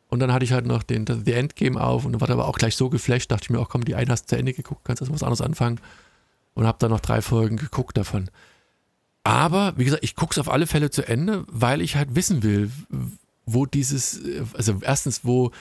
[0.10, 2.57] Und dann hatte ich halt noch den The Endgame auf und dann war aber auch
[2.57, 4.82] gleich so geflasht, dachte ich mir auch, komm, die eine hast du zu Ende geguckt,
[4.84, 5.80] kannst erst was anderes anfangen.
[6.55, 8.30] Und habe dann noch drei Folgen geguckt davon.
[9.24, 12.41] Aber, wie gesagt, ich gucke es auf alle Fälle zu Ende, weil ich halt wissen
[12.41, 12.72] will,
[13.45, 14.20] wo dieses,
[14.53, 15.51] also erstens, wo,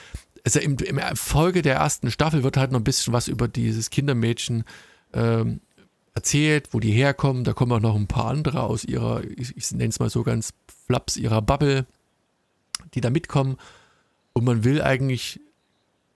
[0.43, 3.91] also im, im Folge der ersten Staffel wird halt noch ein bisschen was über dieses
[3.91, 4.63] Kindermädchen
[5.13, 5.61] ähm,
[6.15, 7.43] erzählt, wo die herkommen.
[7.43, 10.23] Da kommen auch noch ein paar andere aus ihrer, ich, ich nenne es mal so
[10.23, 10.53] ganz
[10.87, 11.85] flaps, ihrer Bubble,
[12.93, 13.57] die da mitkommen.
[14.33, 15.39] Und man will eigentlich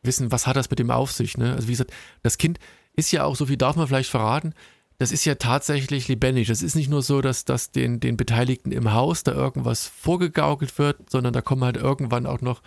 [0.04, 1.38] wissen, was hat das mit dem auf sich.
[1.38, 1.54] Ne?
[1.54, 2.60] Also wie gesagt, das Kind
[2.96, 4.54] ist ja auch, so viel darf man vielleicht verraten,
[5.00, 6.50] das ist ja tatsächlich lebendig.
[6.50, 10.78] Es ist nicht nur so, dass das den, den Beteiligten im Haus da irgendwas vorgegaukelt
[10.78, 12.62] wird, sondern da kommen halt irgendwann auch noch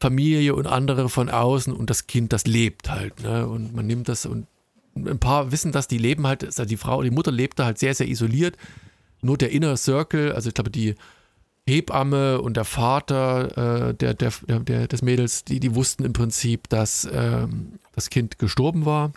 [0.00, 3.22] Familie und andere von außen und das Kind, das lebt halt.
[3.22, 3.46] Ne?
[3.46, 4.46] Und man nimmt das und
[4.94, 7.78] ein paar wissen das, die leben halt, also die Frau, die Mutter lebt da halt
[7.78, 8.56] sehr, sehr isoliert.
[9.22, 10.94] Nur der Inner Circle, also ich glaube, die
[11.70, 16.68] Hebamme und der Vater äh, der, der, der, des Mädels, die, die wussten im Prinzip,
[16.68, 19.12] dass ähm, das Kind gestorben war.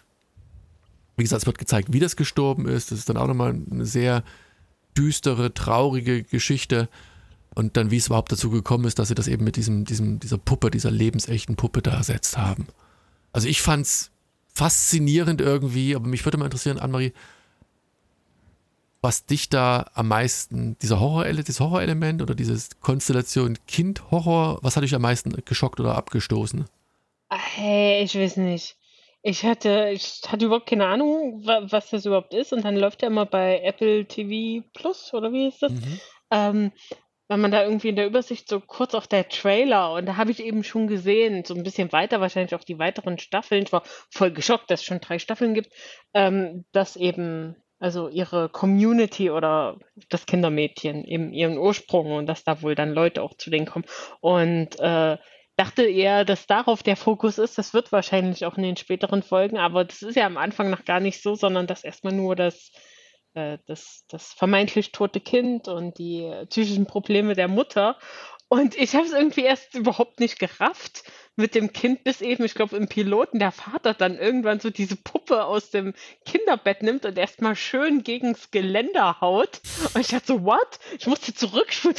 [1.17, 2.91] Wie gesagt, es wird gezeigt, wie das gestorben ist.
[2.91, 4.23] Das ist dann auch nochmal eine sehr
[4.97, 6.89] düstere, traurige Geschichte.
[7.55, 10.19] Und dann, wie es überhaupt dazu gekommen ist, dass sie das eben mit diesem, diesem,
[10.19, 12.67] dieser Puppe, dieser lebensechten Puppe da ersetzt haben.
[13.31, 14.11] Also ich fand es
[14.47, 17.13] faszinierend irgendwie, aber mich würde mal interessieren, Annemarie,
[19.03, 24.83] was dich da am meisten, dieser Horror, dieses Horrorelement oder diese Konstellation Kind-Horror, was hat
[24.83, 26.65] dich am meisten geschockt oder abgestoßen?
[27.29, 28.77] Hey, ich weiß nicht.
[29.21, 32.53] Ich hatte, ich hatte überhaupt keine Ahnung, was das überhaupt ist.
[32.53, 35.73] Und dann läuft ja immer bei Apple TV Plus oder wie ist das?
[35.73, 35.99] Mhm.
[36.31, 36.71] Ähm,
[37.27, 40.31] weil man da irgendwie in der Übersicht so kurz auf der Trailer und da habe
[40.31, 43.63] ich eben schon gesehen, so ein bisschen weiter wahrscheinlich auch die weiteren Staffeln.
[43.63, 45.71] Ich war voll geschockt, dass es schon drei Staffeln gibt,
[46.13, 49.77] ähm, dass eben also ihre Community oder
[50.07, 53.83] das Kindermädchen eben ihren Ursprung und dass da wohl dann Leute auch zu denen kommen.
[54.21, 55.17] Und äh,
[55.57, 57.57] dachte eher, dass darauf der Fokus ist.
[57.57, 60.85] Das wird wahrscheinlich auch in den späteren Folgen, aber das ist ja am Anfang noch
[60.85, 62.71] gar nicht so, sondern dass erstmal nur das
[63.33, 67.97] äh, das, das vermeintlich tote Kind und die psychischen Probleme der Mutter.
[68.47, 71.03] Und ich habe es irgendwie erst überhaupt nicht gerafft
[71.35, 74.95] mit dem Kind, bis eben, ich glaube, im Piloten der Vater dann irgendwann so diese
[74.95, 75.93] Puppe aus dem
[76.25, 79.61] Kinderbett nimmt und erstmal schön gegens Geländer haut.
[79.93, 80.79] Und ich dachte so, what?
[80.97, 81.95] Ich musste zurückspulen.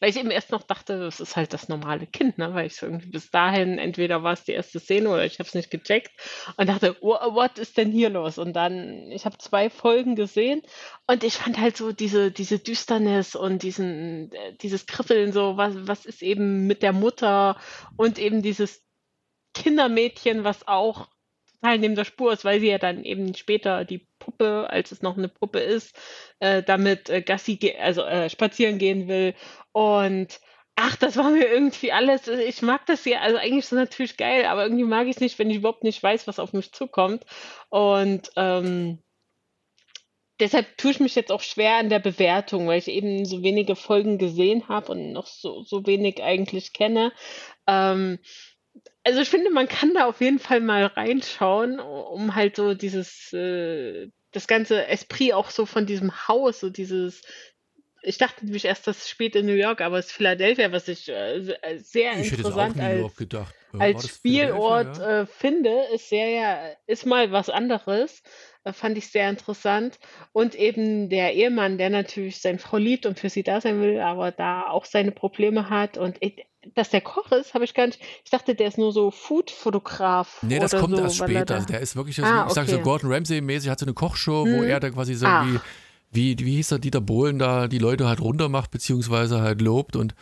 [0.00, 2.54] weil ich eben erst noch dachte, das ist halt das normale Kind, ne?
[2.54, 5.54] Weil ich irgendwie bis dahin, entweder war es die erste Szene oder ich habe es
[5.54, 6.12] nicht gecheckt
[6.56, 8.38] und dachte, what ist denn hier los?
[8.38, 10.62] Und dann, ich habe zwei Folgen gesehen
[11.06, 15.74] und ich fand halt so diese, diese Düsternis und diesen, äh, dieses Kribbeln, so, was,
[15.86, 17.56] was ist eben mit der Mutter
[17.96, 18.84] und eben dieses
[19.54, 21.08] Kindermädchen, was auch
[21.60, 25.02] total neben der Spur ist, weil sie ja dann eben später die Puppe, als es
[25.02, 25.96] noch eine Puppe ist,
[26.40, 29.34] äh, damit äh, Gassi, also äh, spazieren gehen will.
[29.72, 30.40] Und
[30.76, 32.28] ach, das war mir irgendwie alles.
[32.28, 35.20] Ich mag das ja, also eigentlich ist es natürlich geil, aber irgendwie mag ich es
[35.20, 37.24] nicht, wenn ich überhaupt nicht weiß, was auf mich zukommt.
[37.70, 38.98] Und ähm,
[40.40, 43.76] deshalb tue ich mich jetzt auch schwer an der Bewertung, weil ich eben so wenige
[43.76, 47.12] Folgen gesehen habe und noch so, so wenig eigentlich kenne.
[47.66, 48.18] Ähm,
[49.04, 53.32] also ich finde, man kann da auf jeden Fall mal reinschauen, um halt so dieses,
[53.32, 57.22] äh, das ganze Esprit auch so von diesem Haus, so dieses,
[58.02, 61.08] ich dachte nämlich erst, das spielt in New York, aber es ist Philadelphia, was ich
[61.08, 63.16] äh, äh sehr ich interessant als,
[63.78, 65.20] als Spielort ja?
[65.20, 68.22] äh, finde, ist sehr, ist mal was anderes.
[68.64, 69.98] Äh, fand ich sehr interessant.
[70.32, 74.00] Und eben der Ehemann, der natürlich seine Frau liebt und für sie da sein will,
[74.00, 75.98] aber da auch seine Probleme hat.
[75.98, 78.00] Und ich, dass der Koch ist, habe ich gar nicht.
[78.24, 80.38] Ich dachte, der ist nur so Food-Fotograf.
[80.42, 81.56] Nee, das kommt so, erst später.
[81.56, 84.56] Also der ist wirklich, ah, ich sage so Gordon Ramsay-mäßig, hat so eine Kochshow, hm.
[84.56, 85.46] wo er da quasi so ah.
[86.10, 89.60] wie, wie, wie hieß er, Dieter Bohlen da die Leute halt runter macht, beziehungsweise halt
[89.60, 90.14] lobt und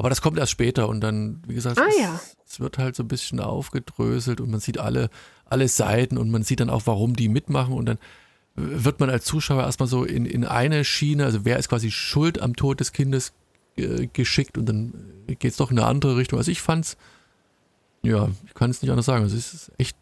[0.00, 2.18] aber das kommt erst später und dann, wie gesagt, ah, es, ja.
[2.48, 5.10] es, wird halt so ein bisschen aufgedröselt und man sieht alle,
[5.44, 7.98] alle Seiten und man sieht dann auch, warum die mitmachen und dann
[8.54, 12.40] wird man als Zuschauer erstmal so in, in eine Schiene, also wer ist quasi schuld
[12.40, 13.34] am Tod des Kindes
[13.76, 14.94] äh, geschickt und dann
[15.26, 16.38] geht es doch in eine andere Richtung.
[16.38, 16.96] Also ich fand's,
[18.02, 19.24] ja, ich kann es nicht anders sagen.
[19.24, 19.98] Also es ist echt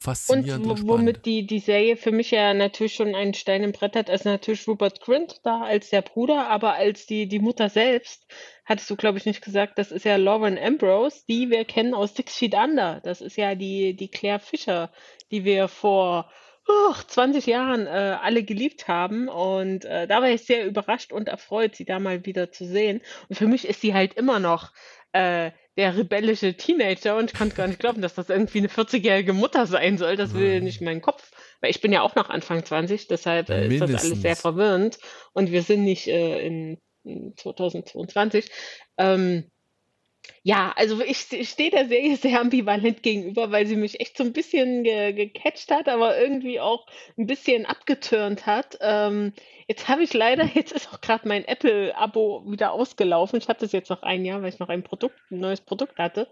[0.00, 0.66] faszinierend.
[0.66, 4.08] Und, womit die, die Serie für mich ja natürlich schon einen Stein im Brett hat,
[4.08, 8.26] ist natürlich Rupert Grint da als der Bruder, aber als die, die Mutter selbst,
[8.64, 12.14] hattest du, glaube ich, nicht gesagt, das ist ja Lauren Ambrose, die wir kennen aus
[12.14, 13.00] Six Feet Under.
[13.04, 14.90] Das ist ja die, die Claire Fischer,
[15.30, 16.30] die wir vor
[16.66, 19.28] oh, 20 Jahren äh, alle geliebt haben.
[19.28, 23.00] Und äh, da war ich sehr überrascht und erfreut, sie da mal wieder zu sehen.
[23.28, 24.72] Und für mich ist sie halt immer noch
[25.12, 29.32] äh, der rebellische Teenager und ich konnte gar nicht glauben, dass das irgendwie eine 40-jährige
[29.32, 30.16] Mutter sein soll.
[30.16, 31.30] Das will nicht in meinen Kopf.
[31.60, 34.98] Weil ich bin ja auch noch Anfang 20, deshalb äh, ist das alles sehr verwirrend.
[35.32, 38.50] Und wir sind nicht äh, in, in 2022.
[38.98, 39.50] Ähm,
[40.42, 41.18] ja, also ich,
[41.48, 45.70] stehe der Serie sehr ambivalent gegenüber, weil sie mich echt so ein bisschen ge gecatcht
[45.70, 46.86] hat, aber irgendwie auch
[47.18, 48.78] ein bisschen abgetürnt hat.
[48.80, 49.32] Ähm,
[49.68, 53.38] jetzt habe ich leider, jetzt ist auch gerade mein Apple-Abo wieder ausgelaufen.
[53.38, 55.98] Ich hatte es jetzt noch ein Jahr, weil ich noch ein Produkt, ein neues Produkt
[55.98, 56.26] hatte.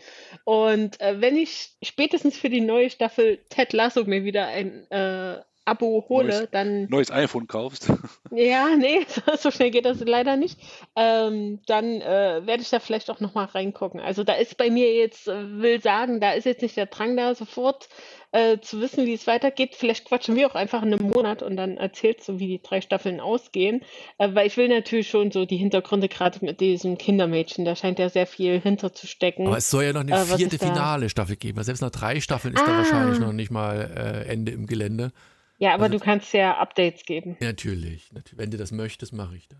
[0.45, 5.43] Und äh, wenn ich spätestens für die neue Staffel Ted Lasso mir wieder ein äh,
[5.69, 7.89] Abo hole, Neues- dann Neues iPhone kaufst.
[8.31, 9.07] Ja, nee,
[9.39, 10.59] so schnell geht das leider nicht.
[10.97, 14.01] Ähm, dann äh, werde ich da vielleicht auch nochmal reingucken.
[14.01, 17.17] Also da ist bei mir jetzt, äh, will sagen, da ist jetzt nicht der Drang
[17.17, 17.89] da, sofort
[18.33, 19.75] äh, zu wissen, wie es weitergeht.
[19.75, 22.83] Vielleicht quatschen wir auch einfach in einem Monat und dann erzählst du, wie die drei
[22.83, 23.83] Staffeln ausgehen.
[24.19, 27.99] Äh, weil ich will natürlich schon so die Hintergründe, gerade mit diesem Kindermädchen, da scheint
[27.99, 29.47] ja sehr viel hinter zu stecken.
[29.47, 30.67] Aber es soll ja noch eine Äh, vierte da?
[30.67, 31.57] finale Staffel geben.
[31.59, 32.79] Also Selbst nach drei Staffeln ist da Ah.
[32.79, 35.13] wahrscheinlich noch nicht mal äh, Ende im Gelände.
[35.59, 37.37] Ja, aber also- du kannst ja Updates geben.
[37.41, 38.39] Natürlich, natürlich.
[38.39, 39.59] Wenn du das möchtest, mache ich das.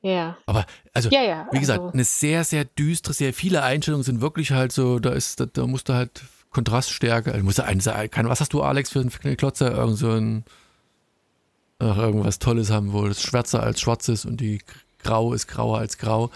[0.00, 0.36] Ja.
[0.44, 1.48] Aber also, Ja, ja.
[1.52, 5.10] wie gesagt, also, eine sehr, sehr düstere, sehr viele Einstellungen sind wirklich halt so, da
[5.12, 8.62] ist, da, da musst du halt Kontraststärke, also musst du eins, kann, was hast du,
[8.62, 9.72] Alex, für einen Klotzer?
[9.72, 10.44] Irgend so ein,
[11.78, 14.60] ach, irgendwas Tolles haben, wo das schwärzer als schwarz ist und die
[15.02, 16.30] grau ist grauer als grau.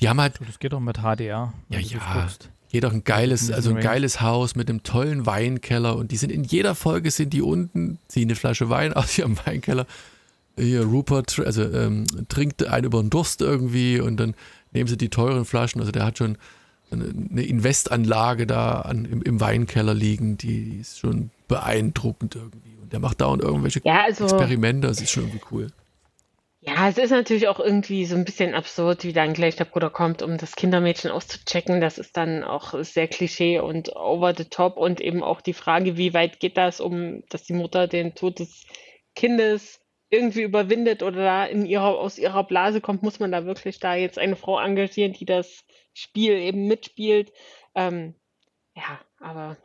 [0.00, 1.52] Die haben halt Das geht doch mit HDR.
[1.70, 1.98] Ja, ja.
[2.14, 2.50] guckst.
[2.72, 6.32] Jeder ein geiles, in also ein geiles Haus mit einem tollen Weinkeller und die sind
[6.32, 9.86] in jeder Folge sind die unten, ziehen eine Flasche Wein aus ihrem Weinkeller.
[10.58, 14.34] Hier Rupert, also ähm, trinkt einen über den Durst irgendwie und dann
[14.72, 15.80] nehmen sie die teuren Flaschen.
[15.80, 16.38] Also der hat schon
[16.90, 22.76] eine, eine Investanlage da an, im, im Weinkeller liegen, die ist schon beeindruckend irgendwie.
[22.80, 24.24] Und der macht dauernd irgendwelche ja, also.
[24.24, 25.68] Experimente, das ist schon irgendwie cool.
[26.64, 29.90] Ja, es ist natürlich auch irgendwie so ein bisschen absurd, wie dann gleich der Bruder
[29.90, 31.80] kommt, um das Kindermädchen auszuchecken.
[31.80, 35.96] Das ist dann auch sehr Klischee und over the top und eben auch die Frage,
[35.96, 38.64] wie weit geht das, um dass die Mutter den Tod des
[39.16, 43.80] Kindes irgendwie überwindet oder da in ihrer, aus ihrer Blase kommt, muss man da wirklich
[43.80, 47.32] da jetzt eine Frau engagieren, die das Spiel eben mitspielt.
[47.74, 48.14] Ähm,
[48.76, 49.56] ja, aber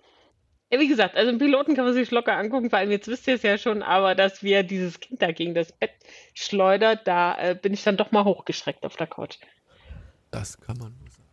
[0.72, 3.28] ja, wie gesagt, also einen Piloten kann man sich locker angucken, vor allem jetzt wisst
[3.28, 5.92] ihr es ja schon, aber dass wir dieses Kind da gegen das Bett
[6.34, 9.38] schleudert, da äh, bin ich dann doch mal hochgeschreckt auf der Couch.
[10.32, 11.24] Das kann man nur sagen.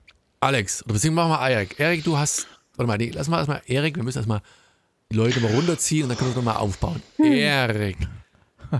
[0.41, 1.81] Alex, oder beziehungsweise machen wir Erik.
[1.81, 4.43] Erik, du hast, warte mal, nee, lass mal erstmal, Erik, wir müssen erstmal
[5.11, 7.03] die Leute mal runterziehen und dann können wir es nochmal aufbauen.
[7.19, 7.97] Erik.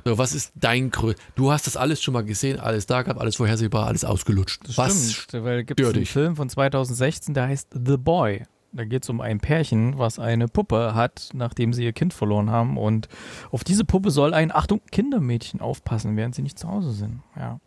[0.05, 3.21] So, was ist dein Grö Du hast das alles schon mal gesehen, alles da gehabt,
[3.21, 4.63] alles vorhersehbar, alles ausgelutscht.
[4.67, 6.11] Das was stimmt, weil gibt es stört einen dich?
[6.11, 8.45] Film von 2016, der heißt The Boy.
[8.77, 12.51] Da geht es um ein Pärchen, was eine Puppe hat, nachdem sie ihr Kind verloren
[12.51, 12.77] haben.
[12.77, 13.09] Und
[13.53, 17.21] auf diese Puppe soll ein, Achtung, Kindermädchen aufpassen, während sie nicht zu Hause sind.
[17.37, 17.61] Ja.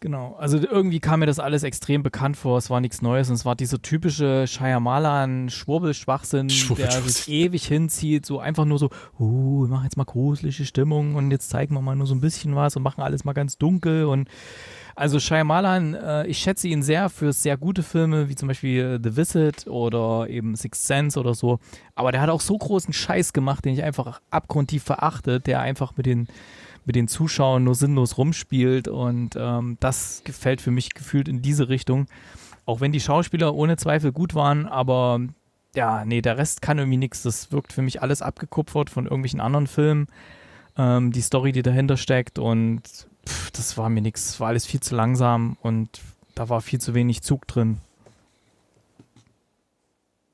[0.00, 0.36] Genau.
[0.38, 2.58] Also irgendwie kam mir das alles extrem bekannt vor.
[2.58, 3.28] Es war nichts Neues.
[3.28, 7.08] Und es war dieser typische Shyamalan-Schwurbelschwachsinn, der Schwurbelschwachsinn.
[7.08, 8.26] sich ewig hinzieht.
[8.26, 11.80] So einfach nur so, uh, wir machen jetzt mal gruselige Stimmung und jetzt zeigen wir
[11.80, 14.28] mal nur so ein bisschen was und machen alles mal ganz dunkel und
[14.96, 19.00] also Shyamalan, äh, ich schätze ihn sehr für sehr gute Filme, wie zum Beispiel äh,
[19.02, 21.58] The Visit oder eben Sixth Sense oder so.
[21.94, 25.96] Aber der hat auch so großen Scheiß gemacht, den ich einfach abgrundtief verachte, der einfach
[25.96, 26.28] mit den,
[26.84, 28.86] mit den Zuschauern nur sinnlos rumspielt.
[28.86, 32.06] Und ähm, das gefällt für mich gefühlt in diese Richtung.
[32.66, 35.20] Auch wenn die Schauspieler ohne Zweifel gut waren, aber
[35.74, 37.22] ja, nee, der Rest kann irgendwie nichts.
[37.22, 40.06] Das wirkt für mich alles abgekupfert von irgendwelchen anderen Filmen.
[40.78, 44.38] Ähm, die Story, die dahinter steckt und pff, das war mir nichts.
[44.40, 45.88] War alles viel zu langsam und
[46.34, 47.78] da war viel zu wenig Zug drin.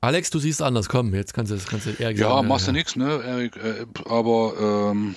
[0.03, 2.49] Alex, du siehst anders, komm, jetzt kannst du das kannst du Erik Ja, sagen.
[2.49, 3.57] machst du nichts, ne, Erik?
[3.57, 5.15] Äh, aber ähm,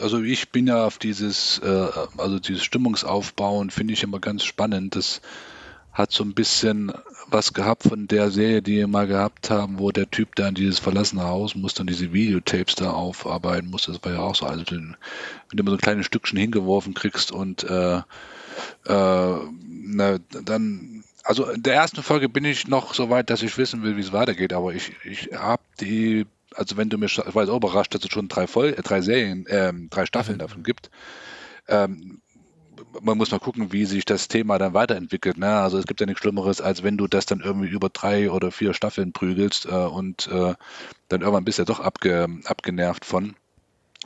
[0.00, 1.86] also ich bin ja auf dieses, äh,
[2.16, 4.96] also dieses Stimmungsaufbauen finde ich immer ganz spannend.
[4.96, 5.20] Das
[5.98, 6.92] hat so ein bisschen
[7.26, 10.54] was gehabt von der Serie, die wir mal gehabt haben, wo der Typ da in
[10.54, 13.92] dieses verlassene Haus musste und diese Videotapes da aufarbeiten musste.
[13.92, 14.96] Das war ja auch so, also den,
[15.50, 18.02] wenn du immer so ein kleines Stückchen hingeworfen kriegst und äh, äh,
[18.86, 23.82] na, dann, also in der ersten Folge bin ich noch so weit, dass ich wissen
[23.82, 27.42] will, wie es weitergeht, aber ich, ich habe die, also wenn du mir, ich war
[27.42, 30.62] jetzt auch überrascht, dass es schon drei, Vol äh, drei Serien, ähm, drei Staffeln davon
[30.62, 30.90] gibt.
[31.66, 32.20] Ähm,
[33.00, 35.38] man muss mal gucken, wie sich das Thema dann weiterentwickelt.
[35.38, 35.48] Ne?
[35.48, 38.50] Also es gibt ja nichts Schlimmeres, als wenn du das dann irgendwie über drei oder
[38.50, 40.54] vier Staffeln prügelst äh, und äh,
[41.08, 43.34] dann irgendwann bist du ja doch abge, abgenervt von.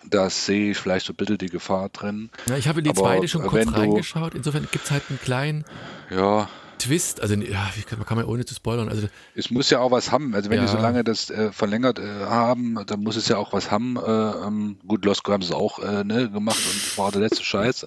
[0.04, 2.30] Da sehe ich vielleicht so ein bisschen die Gefahr drin.
[2.46, 4.34] Ja, ich habe in die Aber zweite schon kurz reingeschaut.
[4.34, 5.64] Insofern gibt es halt einen kleinen
[6.10, 6.48] Ja,
[6.82, 7.20] Twist.
[7.20, 8.88] Also, ja, wie kann, man ohne zu spoilern.
[8.88, 9.06] Also,
[9.36, 10.34] es muss ja auch was haben.
[10.34, 10.82] Also wenn die so Ja.
[10.82, 13.96] lange das äh, verlängert äh, haben, dann muss es ja auch was haben.
[13.96, 17.86] Äh, ähm, gut, Lost haben es auch äh, ne, gemacht und war der letzte Scheiß.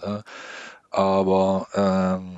[0.92, 2.38] Aber ähm,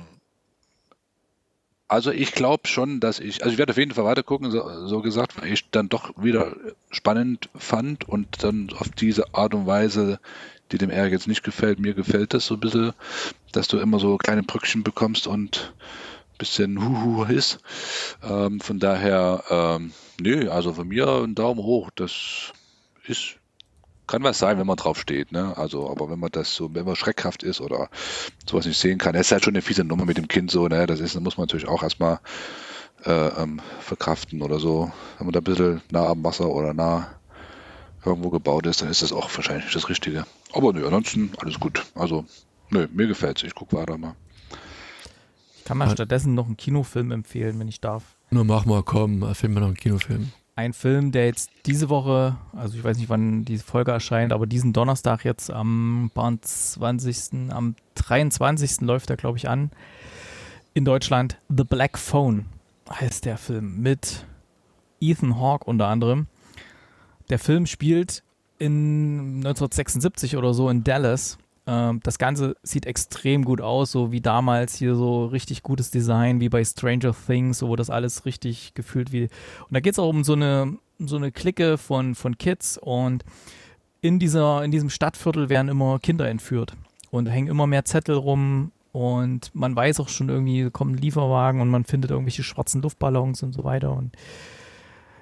[1.88, 4.86] also ich glaube schon, dass ich, also ich werde auf jeden Fall weiter gucken, so,
[4.86, 6.54] so gesagt, weil ich dann doch wieder
[6.90, 10.20] spannend fand und dann auf diese Art und Weise,
[10.70, 12.92] die dem Erik jetzt nicht gefällt, mir gefällt das so ein bisschen,
[13.52, 15.72] dass du immer so kleine Brückchen bekommst und
[16.34, 17.58] ein bisschen Huhu ist.
[18.22, 22.52] Ähm, von daher, ähm, nö, also von mir ein Daumen hoch, das
[23.06, 23.37] ist
[24.08, 25.56] kann was sein, wenn man drauf steht, ne?
[25.56, 27.88] Also, aber wenn man das so, wenn man schreckhaft ist oder
[28.48, 30.66] sowas nicht sehen kann, das ist halt schon eine fiese Nummer mit dem Kind so,
[30.66, 30.86] ne?
[30.86, 32.18] Das ist, da muss man natürlich auch erstmal
[33.04, 34.90] äh, ähm, verkraften oder so.
[35.18, 37.08] Wenn man da ein bisschen nah am Wasser oder nah
[38.04, 40.24] irgendwo gebaut ist, dann ist das auch wahrscheinlich nicht das Richtige.
[40.52, 41.84] Aber nö, ansonsten alles gut.
[41.94, 42.24] Also,
[42.70, 43.42] nö, mir gefällt's.
[43.42, 44.14] Ich gucke weiter mal.
[45.58, 48.16] Ich kann mal stattdessen noch einen Kinofilm empfehlen, wenn ich darf.
[48.30, 50.32] Nur mach mal, komm, filmen wir noch einen Kinofilm.
[50.58, 54.44] Ein Film, der jetzt diese Woche, also ich weiß nicht, wann diese Folge erscheint, aber
[54.44, 58.80] diesen Donnerstag jetzt am 20., am 23.
[58.80, 59.70] läuft er, glaube ich, an.
[60.74, 62.46] In Deutschland The Black Phone
[62.90, 64.26] heißt der Film mit
[65.00, 66.26] Ethan Hawke unter anderem.
[67.30, 68.24] Der Film spielt
[68.58, 71.38] in 1976 oder so in Dallas.
[71.68, 76.40] Ähm, das Ganze sieht extrem gut aus, so wie damals hier so richtig gutes Design,
[76.40, 79.24] wie bei Stranger Things, wo das alles richtig gefühlt wie.
[79.24, 83.22] Und da geht es auch um so eine, so eine Clique von, von Kids und
[84.00, 86.72] in, dieser, in diesem Stadtviertel werden immer Kinder entführt
[87.10, 91.68] und hängen immer mehr Zettel rum und man weiß auch schon irgendwie, kommen Lieferwagen und
[91.68, 94.16] man findet irgendwelche schwarzen Luftballons und so weiter und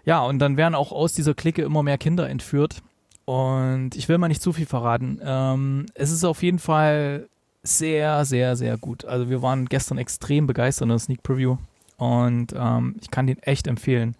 [0.05, 2.81] ja, und dann werden auch aus dieser Clique immer mehr Kinder entführt.
[3.27, 5.21] Und ich will mal nicht zu viel verraten.
[5.23, 7.29] Ähm, es ist auf jeden Fall
[7.65, 9.05] sehr, sehr, sehr gut.
[9.05, 11.57] Also wir waren gestern extrem begeistert in der Sneak Preview.
[11.99, 14.15] Und ähm, ich kann den echt empfehlen.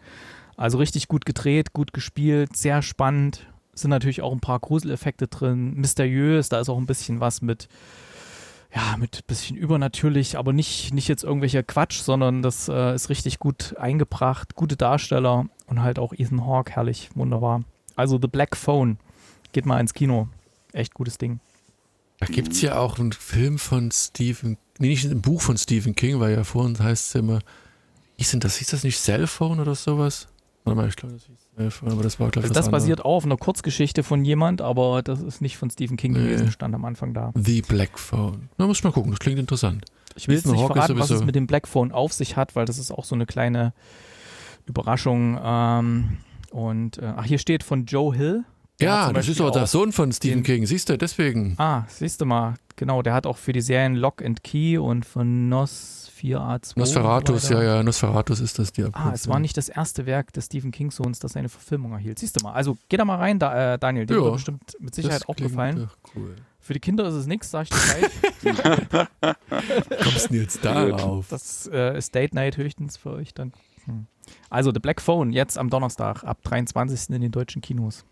[0.57, 3.47] Also richtig gut gedreht, gut gespielt, sehr spannend.
[3.75, 7.69] Sind natürlich auch ein paar Gruseleffekte drin, mysteriös, da ist auch ein bisschen was mit,
[8.75, 13.39] ja, mit bisschen übernatürlich, aber nicht, nicht jetzt irgendwelcher Quatsch, sondern das äh, ist richtig
[13.39, 17.65] gut eingebracht, gute Darsteller und halt auch Ethan Hawke, herrlich, wunderbar.
[17.97, 18.99] Also The Black Phone,
[19.53, 20.29] geht mal ins Kino,
[20.73, 21.41] echt gutes Ding.
[22.21, 25.95] Da gibt es ja auch einen Film von Stephen, nee, nicht ein Buch von Stephen
[25.95, 27.41] King, weil ja vor uns heißt es immer,
[28.19, 30.29] hieß denn das, hieß das nicht Cellphone oder sowas?
[30.65, 33.17] Warte mal, ich glaube, das hieß Cellphone, aber das war, glaube ich, Das basiert auch
[33.17, 36.21] auf einer Kurzgeschichte von jemand, aber das ist nicht von Stephen King Nee.
[36.21, 37.33] gewesen, stand am Anfang da.
[37.35, 38.49] The Black Phone.
[38.59, 39.85] Na, muss ich mal gucken, das klingt interessant.
[40.17, 42.37] Ich will jetzt nicht Hawke ist verraten, was es mit dem Black Phone auf sich
[42.37, 43.75] hat, weil das ist auch so eine kleine
[44.67, 45.39] Überraschung.
[45.43, 46.17] Ähm,
[46.57, 48.45] und äh, ach, hier steht von Joe Hill.
[48.81, 51.55] Ja, das ist doch der Sohn von Stephen King, siehst du, deswegen.
[51.59, 55.07] Ah, siehst du mal, genau, der hat auch für die Serien Lock and Key und
[55.07, 56.79] von Nos 4A2.
[56.79, 59.33] Nosferatus, ja, ja, Nosferatus ist das die Ah, es Abkürzung.
[59.33, 62.19] war nicht das erste Werk des Stephen King Sohns, das seine Verfilmung erhielt.
[62.19, 62.53] Siehst du mal.
[62.53, 64.05] Also geh da mal rein, da, äh, Daniel.
[64.07, 65.89] Dir Ja, wird bestimmt mit Sicherheit auch gefallen.
[66.15, 66.37] Cool.
[66.61, 67.71] Für die Kinder ist es nichts, sag ich
[68.43, 69.07] dir gleich.
[70.03, 71.27] Kommst du jetzt darauf?
[71.31, 73.53] Das äh, ist Date Night höchstens für euch dann.
[73.87, 74.07] Hm.
[74.51, 77.15] Also The Black Phone, jetzt am Donnerstag, ab 23.
[77.15, 78.05] in den deutschen Kinos.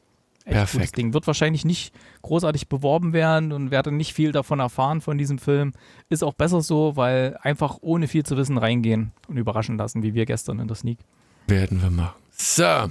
[0.45, 0.97] Echt Perfekt.
[0.99, 1.15] Ding.
[1.15, 5.73] Wird wahrscheinlich nicht großartig beworben werden und werde nicht viel davon erfahren von diesem Film.
[6.11, 10.13] Ist auch besser so, weil einfach ohne viel zu wissen reingehen und überraschen lassen, wie
[10.13, 10.99] wir gestern in der Sneak.
[11.47, 12.15] Werden wir machen.
[12.31, 12.91] So,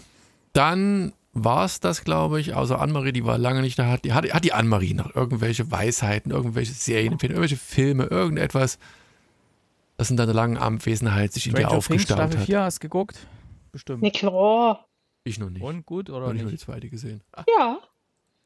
[0.53, 2.55] dann war es das, glaube ich.
[2.55, 3.87] Außer Annemarie, die war lange nicht da.
[3.87, 8.79] Hat die, hat, hat die Annemarie noch irgendwelche Weisheiten, irgendwelche Serien, irgendwelche Filme, irgendetwas,
[10.03, 12.45] das in deiner langen Abwesenheit sich in dir Stranger Things aufgestaut Staffel hat?
[12.45, 13.17] 4 hast geguckt?
[13.71, 14.03] Bestimmt.
[14.03, 14.87] Na klar.
[15.23, 15.63] Ich noch nicht.
[15.63, 16.65] Und gut oder Noch nicht mal die nicht?
[16.65, 17.23] zweite gesehen.
[17.47, 17.79] Ja.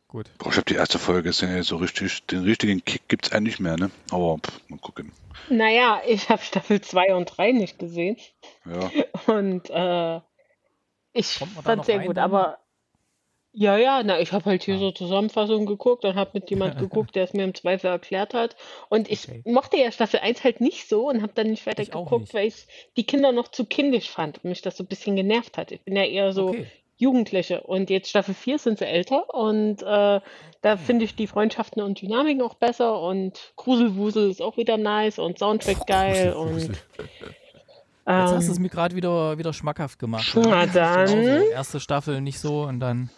[0.07, 0.29] Gut.
[0.37, 3.55] Boah, ich habe die erste Folge gesehen, ey, so richtig, den richtigen Kick gibt's eigentlich
[3.55, 3.91] nicht mehr, ne?
[4.11, 5.11] Aber pff, mal gucken.
[5.49, 8.15] Naja, ich habe Staffel 2 und 3 nicht gesehen.
[8.65, 8.89] Ja.
[9.25, 10.21] Und äh,
[11.11, 12.23] ich fand sehr rein gut, dann?
[12.23, 12.59] aber
[13.59, 14.79] ja, ja, na, ich habe halt hier Ah.
[14.79, 18.55] so Zusammenfassungen geguckt und habe mit jemand geguckt, der es mir im Zweifel erklärt hat.
[18.89, 19.41] Und ich Okay.
[19.45, 22.33] mochte ja Staffel 1 halt nicht so und habe dann nicht weiter Ich geguckt, nicht.
[22.35, 25.57] weil ich die Kinder noch zu kindisch fand und mich das so ein bisschen genervt
[25.57, 25.71] hat.
[25.71, 26.67] Ich bin ja eher so Okay.
[26.99, 30.19] Jugendliche und jetzt Staffel 4 sind sie älter und äh,
[30.61, 35.19] da finde ich die Freundschaften und Dynamiken auch besser und Gruselwusel ist auch wieder nice
[35.19, 36.71] und Soundtrack geil und
[38.07, 40.31] Jetzt hast du es ähm, mir gerade wieder, wieder schmackhaft gemacht.
[40.33, 41.43] Na dann.
[41.51, 43.09] Erste Staffel nicht so und dann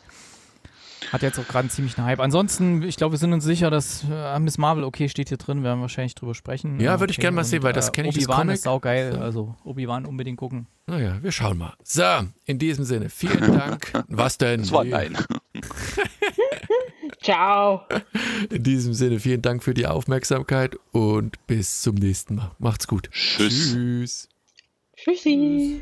[1.11, 2.19] hat jetzt auch gerade einen ziemlichen Hype.
[2.19, 5.63] Ansonsten, ich glaube, wir sind uns sicher, dass äh, Miss Marvel, okay, steht hier drin,
[5.63, 6.79] werden wir wahrscheinlich drüber sprechen.
[6.79, 8.63] Ja, Äh, würde ich okay, gerne mal sehen, weil das äh, kenne ich, Obi-Wan ist
[8.63, 10.67] saugeil, also Obi-Wan unbedingt gucken.
[10.87, 11.73] Naja, wir schauen mal.
[11.83, 12.03] So,
[12.45, 13.91] in diesem Sinne, vielen Dank.
[14.07, 14.61] Was denn?
[14.61, 15.17] Das war nein.
[17.21, 17.81] ciao.
[18.49, 22.51] In diesem Sinne, vielen Dank für die Aufmerksamkeit und bis zum nächsten Mal.
[22.59, 23.09] Macht's gut.
[23.11, 23.71] Tschüss.
[23.73, 24.29] Tschüss.
[24.95, 25.81] Tschüssi.